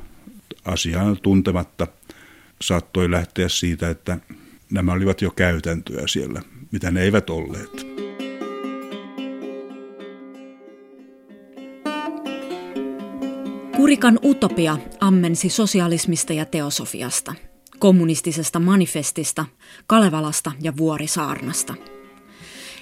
[0.66, 1.88] asiaan tuntematta
[2.62, 4.18] saattoi lähteä siitä, että
[4.72, 7.99] nämä olivat jo käytäntöä siellä, mitä ne eivät olleet.
[13.80, 17.34] Kurikan utopia ammensi sosialismista ja teosofiasta,
[17.78, 19.46] kommunistisesta manifestista,
[19.88, 21.76] Kalevalasta ja Vuorisaarnasta.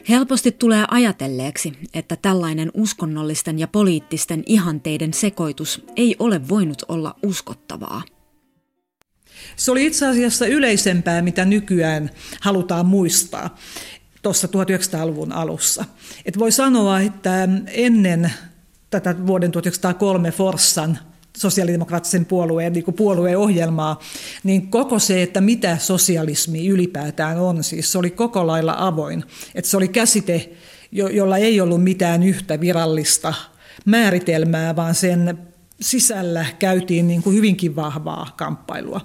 [0.10, 8.02] Helposti tulee ajatelleeksi, että tällainen uskonnollisten ja poliittisten ihanteiden sekoitus ei ole voinut olla uskottavaa.
[9.56, 12.10] Se oli itse asiassa yleisempää, mitä nykyään
[12.42, 13.58] halutaan muistaa
[14.22, 15.86] tuossa 1900-luvun alussa.
[16.26, 18.32] Et voi sanoa, että ennen
[18.90, 21.00] tätä vuoden 1903 Forssan
[21.38, 24.00] sosiaalidemokraattisen puolueen niin puolueohjelmaa,
[24.44, 29.24] niin koko se, että mitä sosialismi ylipäätään on, siis se oli koko lailla avoin.
[29.56, 30.50] Että se oli käsite,
[30.92, 33.34] jolla ei ollut mitään yhtä virallista
[33.86, 35.40] määritelmää, vaan sen
[35.82, 39.02] sisällä käytiin niin kuin hyvinkin vahvaa kamppailua.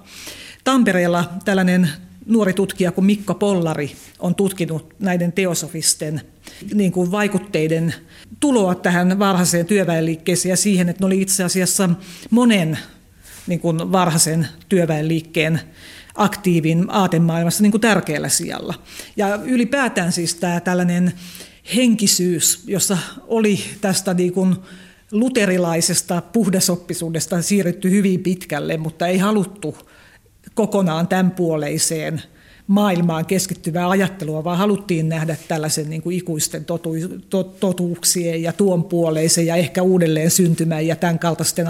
[0.65, 1.89] Tampereella tällainen
[2.27, 6.21] nuori tutkija kuin Mikko Pollari on tutkinut näiden teosofisten
[6.75, 7.95] niin kuin vaikutteiden
[8.41, 11.91] tuloa tähän varhaiseen työväenliikkeeseen ja siihen, että ne oli itse asiassa
[12.31, 12.79] monen
[13.47, 15.61] niin kuin varhaisen työväenliikkeen
[16.15, 18.75] aktiivin aatemaailmassa niin kuin tärkeällä sijalla.
[19.17, 21.13] Ja ylipäätään siis tämä tällainen
[21.77, 24.57] henkisyys, jossa oli tästä niin kuin
[25.13, 29.77] luterilaisesta puhdasoppisuudesta siirrytty hyvin pitkälle, mutta ei haluttu
[30.55, 32.23] kokonaan tämän puoleiseen
[32.67, 36.91] maailmaan keskittyvää ajattelua, vaan haluttiin nähdä tällaisen niin kuin ikuisten totu,
[37.31, 41.67] to, totuuksien ja tuon puoleisen ja ehkä uudelleen syntymän ja tämän kaltaisten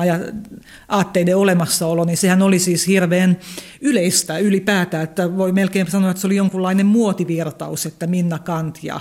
[0.88, 3.38] aatteiden olemassaolo, niin sehän oli siis hirveän
[3.80, 9.00] yleistä ylipäätään, että voi melkein sanoa, että se oli jonkunlainen muotivirtaus, että Minna Kant ja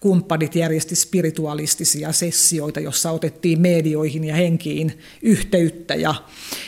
[0.00, 6.14] kumppanit järjesti spiritualistisia sessioita, jossa otettiin medioihin ja henkiin yhteyttä ja,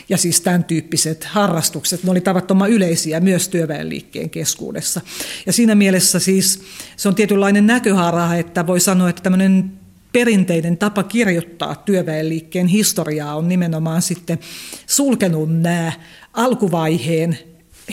[0.09, 5.01] ja siis tämän tyyppiset harrastukset, ne oli tavattoman yleisiä myös työväenliikkeen keskuudessa.
[5.47, 6.61] Ja siinä mielessä siis
[6.97, 9.73] se on tietynlainen näköhara, että voi sanoa, että tämmöinen
[10.13, 14.39] perinteinen tapa kirjoittaa työväenliikkeen historiaa on nimenomaan sitten
[14.87, 15.93] sulkenut nämä
[16.33, 17.39] alkuvaiheen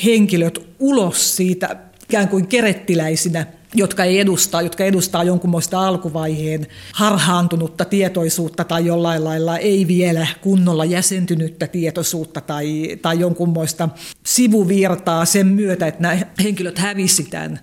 [0.06, 8.64] henkilöt ulos siitä ikään kuin kerettiläisinä jotka ei edustaa, jotka edustaa jonkunmoista alkuvaiheen harhaantunutta tietoisuutta
[8.64, 13.90] tai jollain lailla ei vielä kunnolla jäsentynyttä tietoisuutta tai, tai jonkunmoista
[14.26, 17.60] sivuvirtaa sen myötä, että nämä henkilöt hävisivät tämän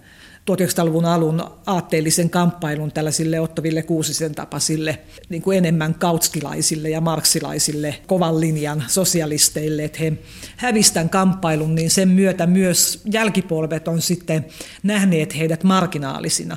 [0.50, 8.40] 1900-luvun alun aatteellisen kamppailun tällaisille Ottoville Kuusisen tapaisille niin kuin enemmän kautskilaisille ja marksilaisille kovan
[8.40, 10.12] linjan sosialisteille, että he
[10.56, 14.46] hävistän kamppailun, niin sen myötä myös jälkipolvet on sitten
[14.82, 16.56] nähneet heidät marginaalisina.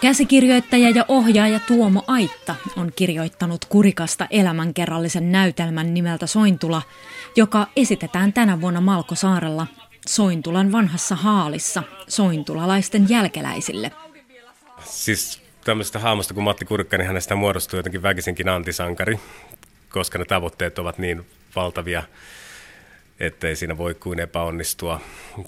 [0.00, 6.82] Käsikirjoittaja ja ohjaaja Tuomo Aitta on kirjoittanut kurikasta elämänkerrallisen näytelmän nimeltä Sointula,
[7.36, 9.66] joka esitetään tänä vuonna Malkosaarella
[10.08, 13.90] Sointulan vanhassa haalissa sointulalaisten jälkeläisille.
[14.84, 19.20] Siis tämmöisestä haamusta kuin Matti Kurikka, niin hänestä muodostuu jotenkin väkisinkin antisankari,
[19.88, 22.02] koska ne tavoitteet ovat niin valtavia,
[23.20, 25.00] ettei siinä voi kuin epäonnistua.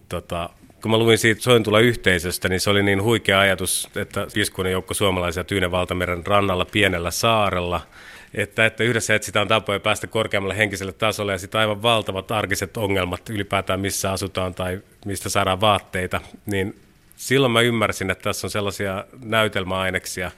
[0.08, 0.50] Tota,
[0.82, 4.94] kun mä luin siitä Sointula yhteisöstä, niin se oli niin huikea ajatus, että piskuinen joukko
[4.94, 7.80] suomalaisia Tyynen valtameren rannalla pienellä saarella,
[8.34, 13.30] että, että yhdessä etsitään tapoja päästä korkeammalle henkiselle tasolle ja sitten aivan valtavat arkiset ongelmat
[13.30, 16.80] ylipäätään missä asutaan tai mistä saadaan vaatteita, niin
[17.16, 20.30] silloin mä ymmärsin, että tässä on sellaisia näytelmäaineksia,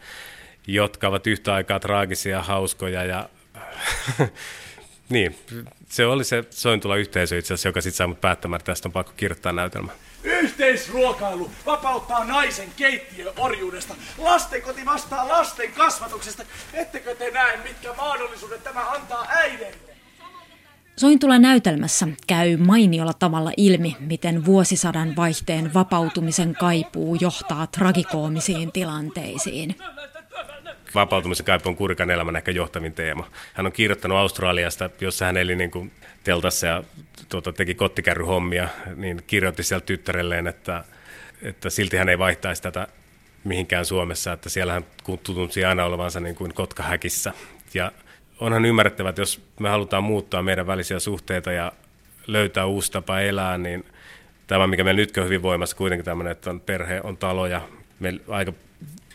[0.66, 3.28] jotka ovat yhtä aikaa traagisia, hauskoja ja
[5.08, 5.38] niin,
[5.88, 8.92] se oli se Sointula yhteisö itse asiassa, joka sitten sai mut päättämään, että tästä on
[8.92, 9.92] pakko kirjoittaa näytelmä.
[10.24, 13.94] Yhteisruokailu vapauttaa naisen keittiöorjuudesta.
[14.18, 16.42] Lastenkoti vastaa lasten kasvatuksesta.
[16.72, 19.94] Ettekö te näe, mitkä mahdollisuudet tämä antaa äideille?
[20.96, 29.76] Sointula näytelmässä käy mainiolla tavalla ilmi, miten vuosisadan vaihteen vapautumisen kaipuu johtaa tragikoomisiin tilanteisiin
[30.94, 33.30] vapautumisen kaipu on Kurikan elämän ehkä johtavin teema.
[33.54, 35.92] Hän on kirjoittanut Australiasta, jossa hän eli niin kuin
[36.24, 36.82] teltassa ja
[37.28, 40.84] tuota, teki kottikärryhommia, niin kirjoitti siellä tyttärelleen, että,
[41.42, 42.88] että silti hän ei vaihtaisi tätä
[43.44, 44.84] mihinkään Suomessa, että siellähän
[45.22, 47.32] tuntuu aina olevansa niin kuin kotkahäkissä.
[47.74, 47.92] Ja
[48.40, 51.72] onhan ymmärrettävä, että jos me halutaan muuttaa meidän välisiä suhteita ja
[52.26, 53.84] löytää uusi tapa elää, niin
[54.46, 57.60] tämä, mikä meillä nyt on hyvin voimassa, kuitenkin tämmöinen, että on perhe, on talo ja
[58.00, 58.52] me aika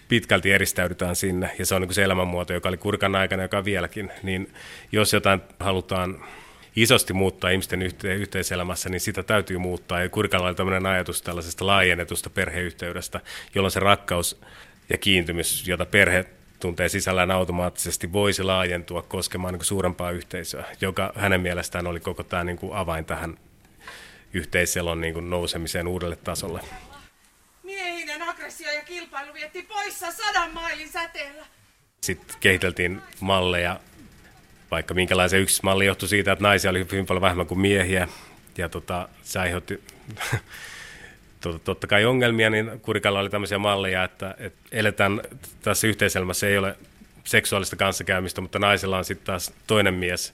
[0.09, 4.11] pitkälti eristäydytään sinne, ja se on niin se elämänmuoto, joka oli kurkan aikana, joka vieläkin,
[4.23, 4.53] niin
[4.91, 6.25] jos jotain halutaan
[6.75, 10.01] isosti muuttaa ihmisten yhte- yhteiselämässä, niin sitä täytyy muuttaa.
[10.01, 13.19] Ja Kurikalla oli tämmöinen ajatus tällaisesta laajennetusta perheyhteydestä,
[13.55, 14.41] jolloin se rakkaus
[14.89, 16.25] ja kiintymys, jota perhe
[16.59, 22.43] tuntee sisällään automaattisesti, voisi laajentua koskemaan niin suurempaa yhteisöä, joka hänen mielestään oli koko tämä
[22.43, 23.37] niin kuin avain tähän
[24.33, 26.61] yhteiselon niin kuin nousemiseen uudelle tasolle.
[28.89, 31.45] Kilpailu vietti poissa sadan mailin säteellä.
[32.01, 33.79] Sitten kehiteltiin malleja,
[34.71, 38.07] vaikka minkälaisen yksi malli johtui siitä, että naisia oli hyvin paljon vähemmän kuin miehiä.
[38.57, 39.83] Ja tota, se aiheutti
[41.41, 45.21] tota, totta kai ongelmia, niin Kurikalla oli tämmöisiä malleja, että, että eletään
[45.61, 46.75] tässä yhteiselmässä ei ole
[47.23, 50.33] seksuaalista kanssakäymistä, mutta naisella on sitten taas toinen mies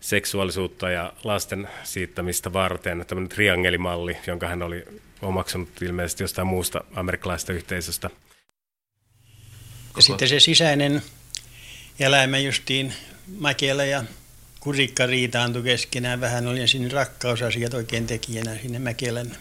[0.00, 4.84] seksuaalisuutta ja lasten siittämistä varten, tämmöinen triangelimalli, jonka hän oli
[5.24, 8.10] omaksunut ilmeisesti jostain muusta amerikkalaisesta yhteisöstä.
[9.96, 11.02] Ja sitten se sisäinen
[11.98, 12.94] elämä justiin
[13.26, 14.04] Mäkelä ja
[14.60, 16.20] Kurikka riitaantui keskenään.
[16.20, 19.36] Vähän oli sinne rakkausasiat oikein tekijänä sinne Mäkelän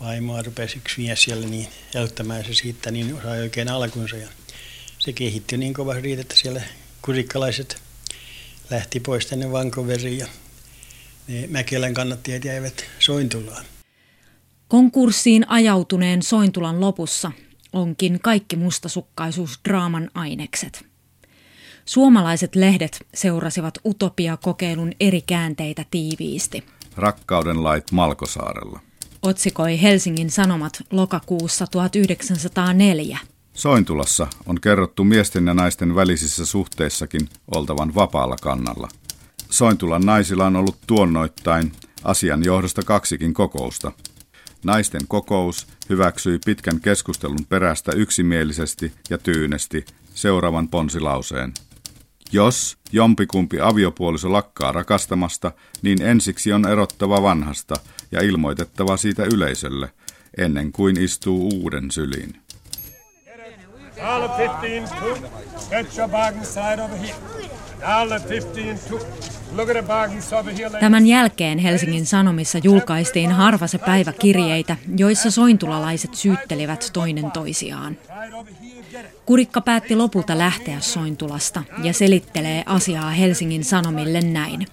[0.00, 4.16] vaimoa rupesi yksi mies siellä niin jäyttämään se siitä, niin osai oikein alkunsa.
[4.16, 4.28] Ja
[4.98, 6.62] se kehittyi niin kovasti, että siellä
[7.02, 7.82] kurikkalaiset
[8.70, 10.26] lähti pois tänne Vankoveriin ja
[11.28, 13.64] ne Mäkelän kannattajat jäivät Sointulaan.
[14.70, 17.32] Konkurssiin ajautuneen Sointulan lopussa
[17.72, 20.86] onkin kaikki mustasukkaisuus draaman ainekset.
[21.84, 26.64] Suomalaiset lehdet seurasivat Utopia-kokeilun eri käänteitä tiiviisti.
[26.96, 28.80] Rakkauden lait Malkosaarella.
[29.22, 33.18] Otsikoi Helsingin Sanomat lokakuussa 1904.
[33.54, 38.88] Sointulassa on kerrottu miesten ja naisten välisissä suhteissakin oltavan vapaalla kannalla.
[39.50, 41.72] Sointulan naisilla on ollut tuonnoittain
[42.04, 43.92] asian johdosta kaksikin kokousta.
[44.64, 51.52] Naisten kokous hyväksyi pitkän keskustelun perästä yksimielisesti ja tyynesti seuraavan ponsilauseen.
[52.32, 57.74] Jos jompikumpi aviopuoliso lakkaa rakastamasta, niin ensiksi on erottava vanhasta
[58.12, 59.90] ja ilmoitettava siitä yleisölle,
[60.38, 62.40] ennen kuin istuu uuden syliin.
[64.02, 65.18] All 15 took.
[65.70, 67.14] Get your bargain side over here.
[67.84, 69.02] All 15 took.
[69.56, 70.80] Look at the bargains over here.
[70.80, 77.96] Tämän jälkeen Helsingin Sanomissa julkaistiin harva se päiväkirjeitä, joissa sointulalaiset syyttelivät toinen toisiaan.
[79.26, 84.66] Kurikka päätti lopulta lähteä Sointulasta ja selittelee asiaa Helsingin Sanomille näin.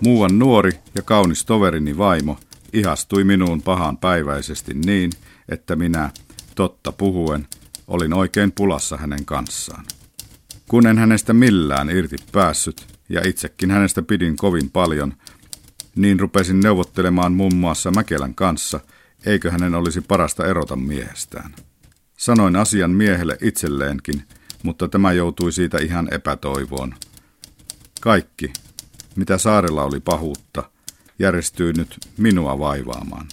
[0.00, 2.38] Muuan nuori ja kaunis toverini vaimo
[2.72, 5.10] ihastui minuun pahaan päiväisesti niin,
[5.48, 6.10] että minä,
[6.54, 7.46] totta puhuen,
[7.86, 9.84] olin oikein pulassa hänen kanssaan.
[10.68, 15.14] Kun en hänestä millään irti päässyt, ja itsekin hänestä pidin kovin paljon,
[15.96, 18.80] niin rupesin neuvottelemaan muun muassa Mäkelän kanssa,
[19.26, 21.54] eikö hänen olisi parasta erota miehestään.
[22.16, 24.22] Sanoin asian miehelle itselleenkin,
[24.62, 26.94] mutta tämä joutui siitä ihan epätoivoon.
[28.00, 28.52] Kaikki,
[29.16, 30.70] mitä saarella oli pahuutta,
[31.18, 33.26] järjestyy nyt minua vaivaamaan.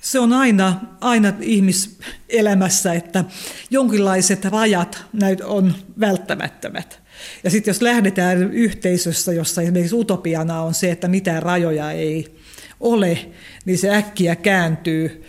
[0.00, 3.24] Se on aina, aina ihmiselämässä, että
[3.70, 5.04] jonkinlaiset rajat
[5.44, 7.00] on välttämättömät.
[7.44, 12.36] Ja sitten jos lähdetään yhteisössä, jossa esimerkiksi utopiana on se, että mitään rajoja ei
[12.80, 13.18] ole,
[13.64, 15.24] niin se äkkiä kääntyy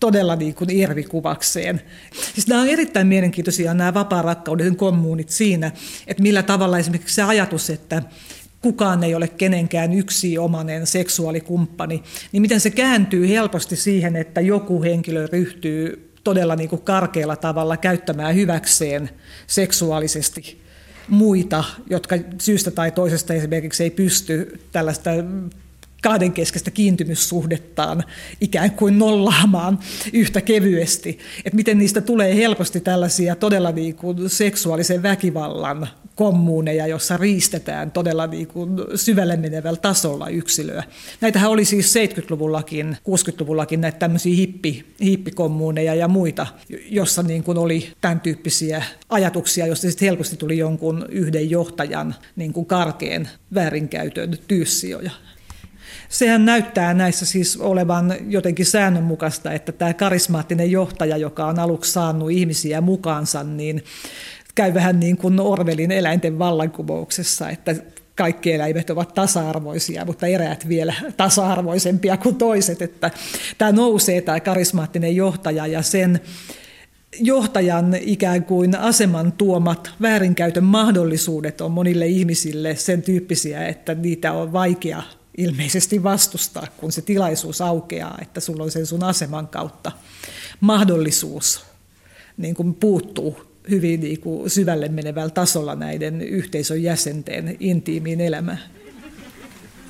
[0.00, 1.80] todella niin kuin irvikuvakseen.
[2.34, 5.72] Siis nämä on erittäin mielenkiintoisia nämä vapaa-rakkauden kommunit siinä,
[6.06, 8.02] että millä tavalla esimerkiksi se ajatus, että
[8.62, 14.82] kukaan ei ole kenenkään yksi omanen seksuaalikumppani, niin miten se kääntyy helposti siihen, että joku
[14.82, 19.10] henkilö ryhtyy todella niin kuin karkealla tavalla käyttämään hyväkseen
[19.46, 20.60] seksuaalisesti
[21.08, 25.10] muita, jotka syystä tai toisesta esimerkiksi ei pysty tällaista
[26.02, 28.04] kahdenkeskeistä kiintymyssuhdettaan
[28.40, 29.78] ikään kuin nollaamaan
[30.12, 31.18] yhtä kevyesti.
[31.44, 38.26] Että miten niistä tulee helposti tällaisia todella niin kuin seksuaalisen väkivallan kommuuneja, jossa riistetään todella
[38.26, 40.82] niin kuin syvälle menevällä tasolla yksilöä.
[41.20, 46.46] Näitähän oli siis 70-luvullakin, 60-luvullakin näitä tämmöisiä hippi, hippikommuuneja ja muita,
[46.88, 52.52] jossa niin kuin oli tämän tyyppisiä ajatuksia, joista sitten helposti tuli jonkun yhden johtajan niin
[52.52, 55.10] kuin karkeen väärinkäytön tyyssijoja.
[56.08, 62.30] Sehän näyttää näissä siis olevan jotenkin säännönmukaista, että tämä karismaattinen johtaja, joka on aluksi saanut
[62.30, 63.84] ihmisiä mukaansa, niin
[64.56, 67.74] käy vähän niin kuin Orvelin eläinten vallankumouksessa, että
[68.14, 72.82] kaikki eläimet ovat tasa-arvoisia, mutta eräät vielä tasa-arvoisempia kuin toiset.
[72.82, 73.10] Että
[73.58, 76.20] tämä nousee, tämä karismaattinen johtaja, ja sen
[77.18, 84.52] johtajan ikään kuin aseman tuomat väärinkäytön mahdollisuudet on monille ihmisille sen tyyppisiä, että niitä on
[84.52, 85.02] vaikea
[85.36, 89.92] ilmeisesti vastustaa, kun se tilaisuus aukeaa, että sulla on sen sun aseman kautta
[90.60, 91.64] mahdollisuus
[92.36, 98.60] niin kuin puuttuu hyvin niin kuin syvälle menevällä tasolla näiden yhteisön jäsenten intiimiin elämään.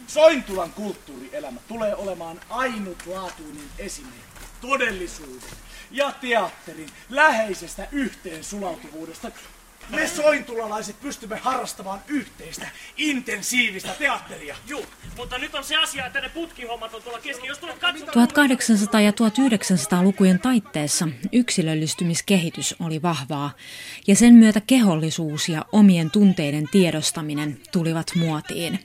[0.07, 5.51] Sointulan kulttuurielämä tulee olemaan ainutlaatuinen esimerkki todellisuuden
[5.91, 9.31] ja teatterin läheisestä yhteensulautuvuudesta.
[9.91, 14.57] Me sointulalaiset pystymme harrastamaan yhteistä, intensiivistä teatteria.
[14.67, 17.49] Juu, mutta nyt on se asia, että ne putkihommat on tuolla kesken.
[17.49, 18.29] Jos tulet katsomaan...
[18.29, 23.51] 1800- ja 1900-lukujen taitteessa yksilöllistymiskehitys oli vahvaa,
[24.07, 28.79] ja sen myötä kehollisuus ja omien tunteiden tiedostaminen tulivat muotiin.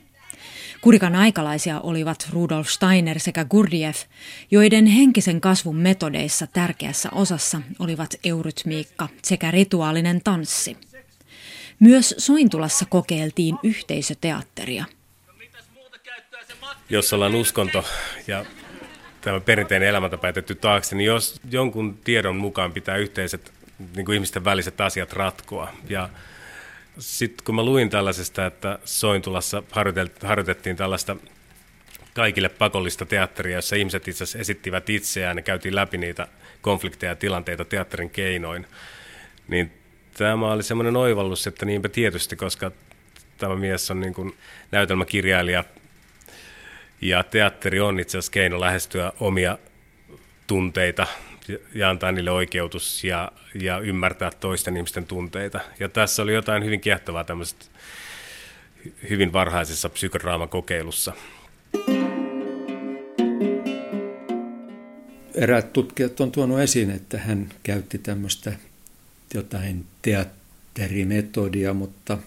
[0.81, 4.03] Kurikan aikalaisia olivat Rudolf Steiner sekä Gurdjieff,
[4.51, 10.77] joiden henkisen kasvun metodeissa tärkeässä osassa olivat eurytmiikka sekä rituaalinen tanssi.
[11.81, 14.85] Myös Sointulassa kokeiltiin yhteisöteatteria.
[16.89, 17.85] Jos ollaan uskonto
[18.27, 18.45] ja
[19.21, 23.53] tämä perinteinen elämäntapa jätetty taakse, niin jos jonkun tiedon mukaan pitää yhteiset
[23.95, 25.73] niin kuin ihmisten väliset asiat ratkoa.
[25.89, 26.09] Ja
[26.99, 29.63] sitten kun mä luin tällaisesta, että Sointulassa
[30.23, 31.15] harjoitettiin tällaista
[32.13, 36.27] kaikille pakollista teatteria, jossa ihmiset itse asiassa esittivät itseään ja käytiin läpi niitä
[36.61, 38.67] konflikteja ja tilanteita teatterin keinoin,
[39.47, 39.80] niin
[40.21, 42.71] tämä oli semmoinen oivallus, että niinpä tietysti, koska
[43.37, 44.37] tämä mies on niin kuin
[44.71, 45.63] näytelmäkirjailija
[47.01, 49.57] ja teatteri on itse asiassa keino lähestyä omia
[50.47, 51.07] tunteita
[51.75, 55.59] ja antaa niille oikeutus ja, ja ymmärtää toisten ihmisten tunteita.
[55.79, 57.65] Ja tässä oli jotain hyvin kiehtovaa tämmöisestä
[59.09, 61.13] hyvin varhaisessa psykodraamakokeilussa.
[65.35, 68.51] Eräät tutkijat on tuonut esiin, että hän käytti tämmöistä
[69.33, 72.17] jotain teatterimetodia, mutta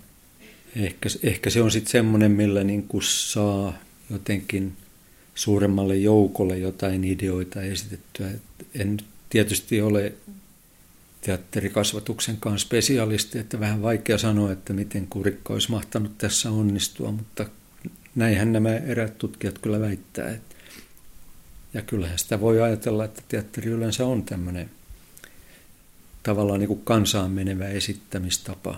[0.77, 3.79] ehkä, ehkä se on sitten semmoinen, millä niin kuin saa
[4.11, 4.77] jotenkin
[5.35, 8.31] suuremmalle joukolle jotain ideoita esitettyä.
[8.75, 8.97] En
[9.31, 10.13] tietysti ole
[11.21, 17.47] teatterikasvatuksenkaan spesialisti, että vähän vaikea sanoa, että miten kurikka olisi mahtanut tässä onnistua, mutta
[18.15, 20.39] näinhän nämä erät tutkijat kyllä väittää.
[21.75, 24.71] Ja kyllähän sitä voi ajatella, että teatteri yleensä on tämmöinen
[26.25, 28.77] tavallaan niin kuin kansaan menevä esittämistapa.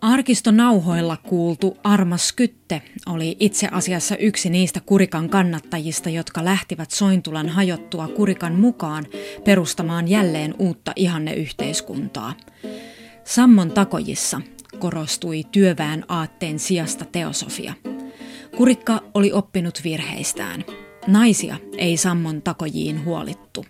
[0.00, 8.08] Arkistonauhoilla kuultu Armas Kytte oli itse asiassa yksi niistä Kurikan kannattajista, jotka lähtivät Sointulan hajottua
[8.08, 9.06] Kurikan mukaan
[9.44, 12.34] perustamaan jälleen uutta ihanneyhteiskuntaa.
[13.24, 14.40] Sammon takojissa
[14.78, 17.74] korostui työväen aatteen sijasta teosofia.
[18.56, 20.64] Kurikka oli oppinut virheistään.
[21.06, 23.64] Naisia ei Sammon takojiin huolittu.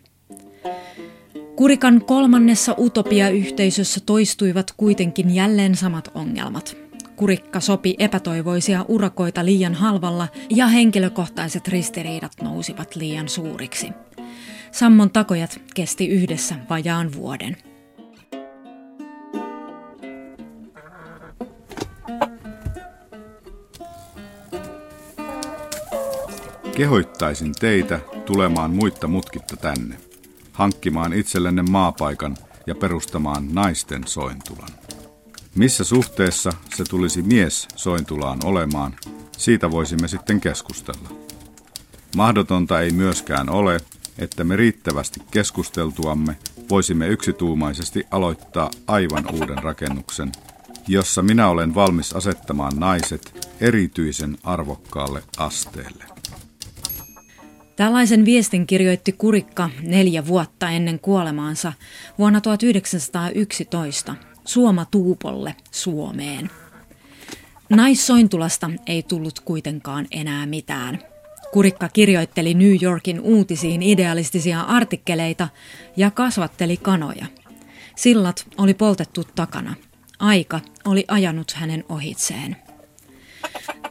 [1.56, 6.76] Kurikan kolmannessa utopiayhteisössä toistuivat kuitenkin jälleen samat ongelmat.
[7.16, 13.88] Kurikka sopi epätoivoisia urakoita liian halvalla ja henkilökohtaiset ristiriidat nousivat liian suuriksi.
[14.72, 17.56] Sammon takojat kesti yhdessä vajaan vuoden.
[26.80, 29.96] Kehoittaisin teitä tulemaan muitta mutkitta tänne
[30.52, 34.68] hankkimaan itsellenne maapaikan ja perustamaan naisten sointulan.
[35.54, 38.96] Missä suhteessa se tulisi mies sointulaan olemaan,
[39.38, 41.08] siitä voisimme sitten keskustella.
[42.16, 43.80] Mahdotonta ei myöskään ole,
[44.18, 46.36] että me riittävästi keskusteltuamme
[46.70, 50.32] voisimme yksituumaisesti aloittaa aivan uuden rakennuksen,
[50.88, 56.04] jossa minä olen valmis asettamaan naiset erityisen arvokkaalle asteelle.
[57.80, 61.72] Tällaisen viestin kirjoitti Kurikka neljä vuotta ennen kuolemaansa
[62.18, 64.14] vuonna 1911
[64.44, 66.50] Suoma Tuupolle Suomeen.
[67.70, 70.98] Naissointulasta ei tullut kuitenkaan enää mitään.
[71.52, 75.48] Kurikka kirjoitteli New Yorkin uutisiin idealistisia artikkeleita
[75.96, 77.26] ja kasvatteli kanoja.
[77.96, 79.74] Sillat oli poltettu takana.
[80.18, 82.56] Aika oli ajanut hänen ohitseen.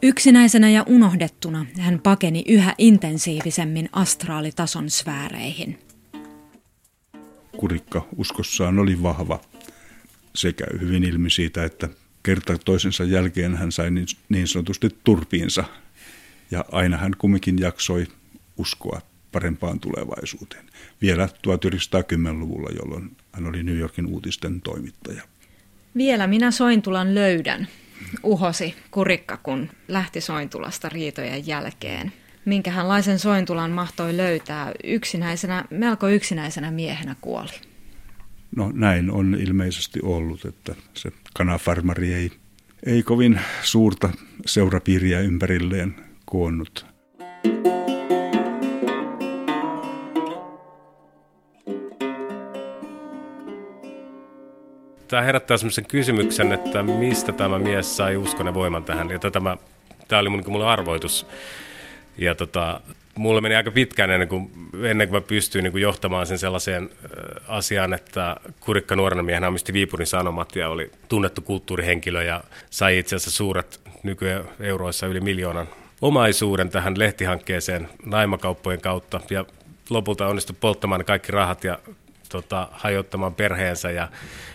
[0.02, 5.78] Yksinäisenä ja unohdettuna hän pakeni yhä intensiivisemmin astraalitason sfääreihin.
[7.56, 9.40] Kurikka uskossaan oli vahva.
[10.34, 11.88] Se käy hyvin ilmi siitä, että
[12.22, 15.64] kerta toisensa jälkeen hän sai niin, niin sanotusti turpiinsa.
[16.50, 18.06] Ja aina hän kumminkin jaksoi
[18.56, 19.00] uskoa
[19.32, 20.66] parempaan tulevaisuuteen.
[21.02, 25.22] Vielä 1910-luvulla, jolloin hän oli New Yorkin uutisten toimittaja.
[25.96, 27.68] Vielä minä Sointulan löydän,
[28.22, 32.12] uhosi kurikka, kun lähti Sointulasta riitojen jälkeen.
[32.44, 37.52] minkähänlaisen sointulan mahtoi löytää, yksinäisenä, melko yksinäisenä miehenä kuoli.
[38.56, 42.30] No näin on ilmeisesti ollut, että se kanafarmari ei,
[42.86, 44.10] ei kovin suurta
[44.46, 45.94] seurapiiriä ympärilleen
[46.24, 46.86] koonnut.
[55.10, 59.10] Tämä herättää sellaisen kysymyksen, että mistä tämä mies sai uskon ja voiman tähän.
[59.10, 59.56] Ja tämä,
[60.08, 61.26] tämä oli mun, mulle arvoitus.
[62.18, 62.80] Ja tota,
[63.14, 64.50] mulle meni aika pitkään ennen kuin,
[64.82, 66.90] ennen kuin mä pystyin niin kuin johtamaan sen sellaiseen
[67.48, 73.16] asiaan, että Kurikka nuorena miehenä omisti Viipurin Sanomat ja oli tunnettu kulttuurihenkilö ja sai itse
[73.16, 75.66] asiassa suuret nykyeuroissa yli miljoonan
[76.00, 79.44] omaisuuden tähän lehtihankkeeseen naimakauppojen kautta ja
[79.90, 81.78] lopulta onnistui polttamaan kaikki rahat ja
[82.30, 84.08] tota, hajottamaan perheensä ja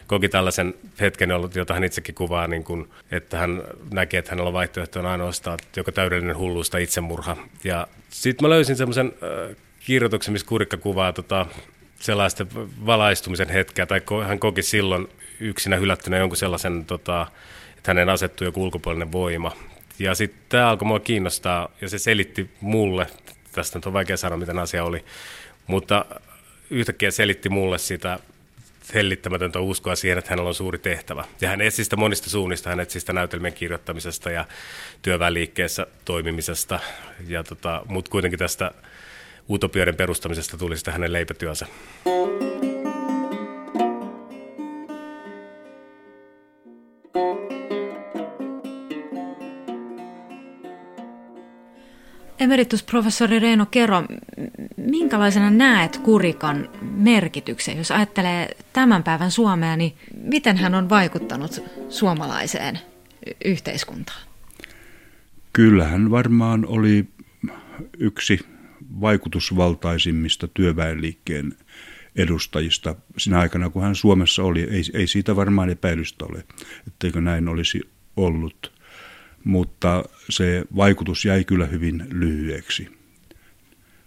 [0.07, 4.53] koki tällaisen hetken, jota hän itsekin kuvaa, niin kuin, että hän näkee, että hänellä on
[4.53, 7.37] vaihtoehto ainoastaan joko täydellinen hulluus tai itsemurha.
[7.63, 11.45] Ja sitten mä löysin semmoisen äh, kirjoituksen, missä Kurikka kuvaa tota,
[11.99, 12.45] sellaista
[12.85, 15.07] valaistumisen hetkeä, tai hän koki silloin
[15.39, 17.27] yksinä hylättynä jonkun sellaisen, tota,
[17.77, 19.51] että hänen asettui joku ulkopuolinen voima.
[19.99, 23.07] Ja sitten tämä alkoi mua kiinnostaa, ja se selitti mulle,
[23.51, 25.05] tästä on vaikea sanoa, miten asia oli,
[25.67, 26.05] mutta
[26.69, 28.19] yhtäkkiä selitti mulle sitä
[28.93, 31.25] hellittämätöntä uskoa siihen, että hänellä on suuri tehtävä.
[31.41, 34.45] Ja hän etsi sitä monista suunnista, hän etsi sitä näytelmien kirjoittamisesta ja
[35.01, 36.79] työväenliikkeessä toimimisesta,
[37.27, 38.71] ja tota, mutta kuitenkin tästä
[39.49, 41.67] utopioiden perustamisesta tuli sitä hänen leipätyönsä.
[52.39, 54.03] Emeritusprofessori Reino Kero,
[55.05, 57.77] minkälaisena näet Kurikan merkityksen?
[57.77, 62.79] Jos ajattelee tämän päivän Suomea, niin miten hän on vaikuttanut suomalaiseen
[63.45, 64.21] yhteiskuntaan?
[65.53, 67.05] Kyllähän varmaan oli
[67.99, 68.39] yksi
[69.01, 71.53] vaikutusvaltaisimmista työväenliikkeen
[72.15, 74.61] edustajista sinä aikana, kun hän Suomessa oli.
[74.61, 76.43] Ei, ei siitä varmaan epäilystä ole,
[76.87, 77.81] etteikö näin olisi
[78.17, 78.75] ollut
[79.43, 83.04] mutta se vaikutus jäi kyllä hyvin lyhyeksi.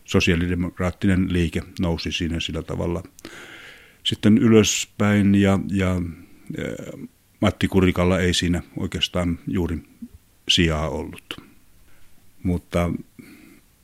[0.08, 3.02] Sosiaalidemokraattinen liike nousi siinä sillä tavalla
[4.04, 6.02] sitten ylöspäin ja, ja
[7.40, 9.78] Matti Kurikalla ei siinä oikeastaan juuri
[10.48, 11.40] sijaa ollut.
[12.42, 12.90] Mutta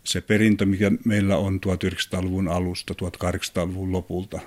[0.04, 4.40] se perintö, mikä meillä on 1900-luvun alusta, 1800-luvun lopulta,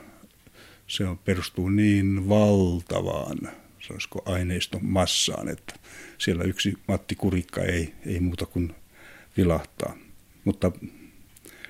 [0.88, 3.38] se on, perustuu niin valtavaan
[3.80, 5.73] sanoisiko aineiston massaan, että
[6.17, 8.75] siellä yksi Matti Kurikka ei, ei muuta kuin
[9.38, 9.97] vilahtaa.
[10.43, 10.71] Mutta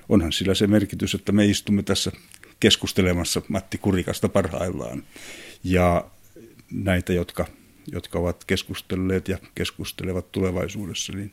[0.09, 2.11] onhan sillä se merkitys, että me istumme tässä
[2.59, 5.03] keskustelemassa Matti Kurikasta parhaillaan.
[5.63, 6.05] Ja
[6.71, 7.45] näitä, jotka,
[7.91, 11.31] jotka ovat keskustelleet ja keskustelevat tulevaisuudessa, niin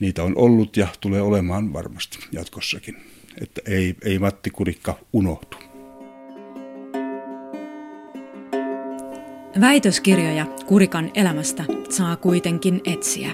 [0.00, 2.96] niitä on ollut ja tulee olemaan varmasti jatkossakin.
[3.40, 5.56] Että ei, ei Matti Kurikka unohtu.
[9.60, 13.30] Väitöskirjoja Kurikan elämästä saa kuitenkin etsiä.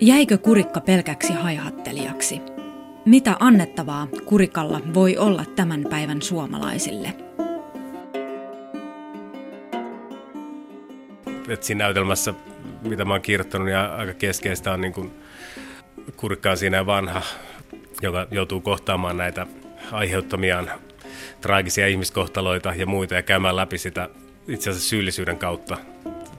[0.00, 2.59] Jäikö Kurikka pelkäksi haihattelijaksi?
[3.04, 7.14] Mitä annettavaa Kurikalla voi olla tämän päivän suomalaisille?
[11.48, 12.34] Et siinä näytelmässä,
[12.82, 15.12] mitä mä oon kirjoittanut, niin aika keskeistä on niin kun
[16.54, 17.22] siinä vanha,
[18.02, 19.46] joka joutuu kohtaamaan näitä
[19.92, 20.70] aiheuttamiaan
[21.40, 24.08] traagisia ihmiskohtaloita ja muita ja käymään läpi sitä
[24.48, 25.76] itse asiassa syyllisyyden kautta,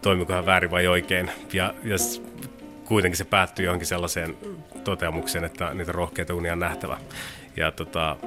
[0.01, 1.31] toimiko hän väärin vai oikein.
[1.53, 1.97] Ja, ja
[2.91, 4.37] kuitenkin se päättyi johonkin sellaiseen
[4.83, 6.97] toteamukseen, että niitä rohkeita unia on nähtävä.
[7.57, 8.17] Ja, tota,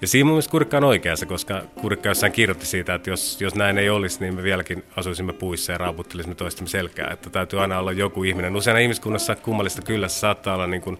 [0.00, 3.54] ja siinä mun mielestä Kurikka on oikeassa, koska Kurikka jossain kirjoitti siitä, että jos, jos
[3.54, 7.10] näin ei olisi, niin me vieläkin asuisimme puissa ja raaputtelisimme toistemme selkää.
[7.12, 8.56] Että täytyy aina olla joku ihminen.
[8.56, 10.98] Usein ihmiskunnassa kummallista kyllä se saattaa olla, niin kuin,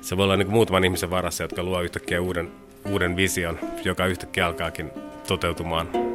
[0.00, 2.50] se voi olla niin kuin muutaman ihmisen varassa, jotka luo yhtäkkiä uuden,
[2.84, 4.90] uuden vision, joka yhtäkkiä alkaakin
[5.26, 6.13] toteutumaan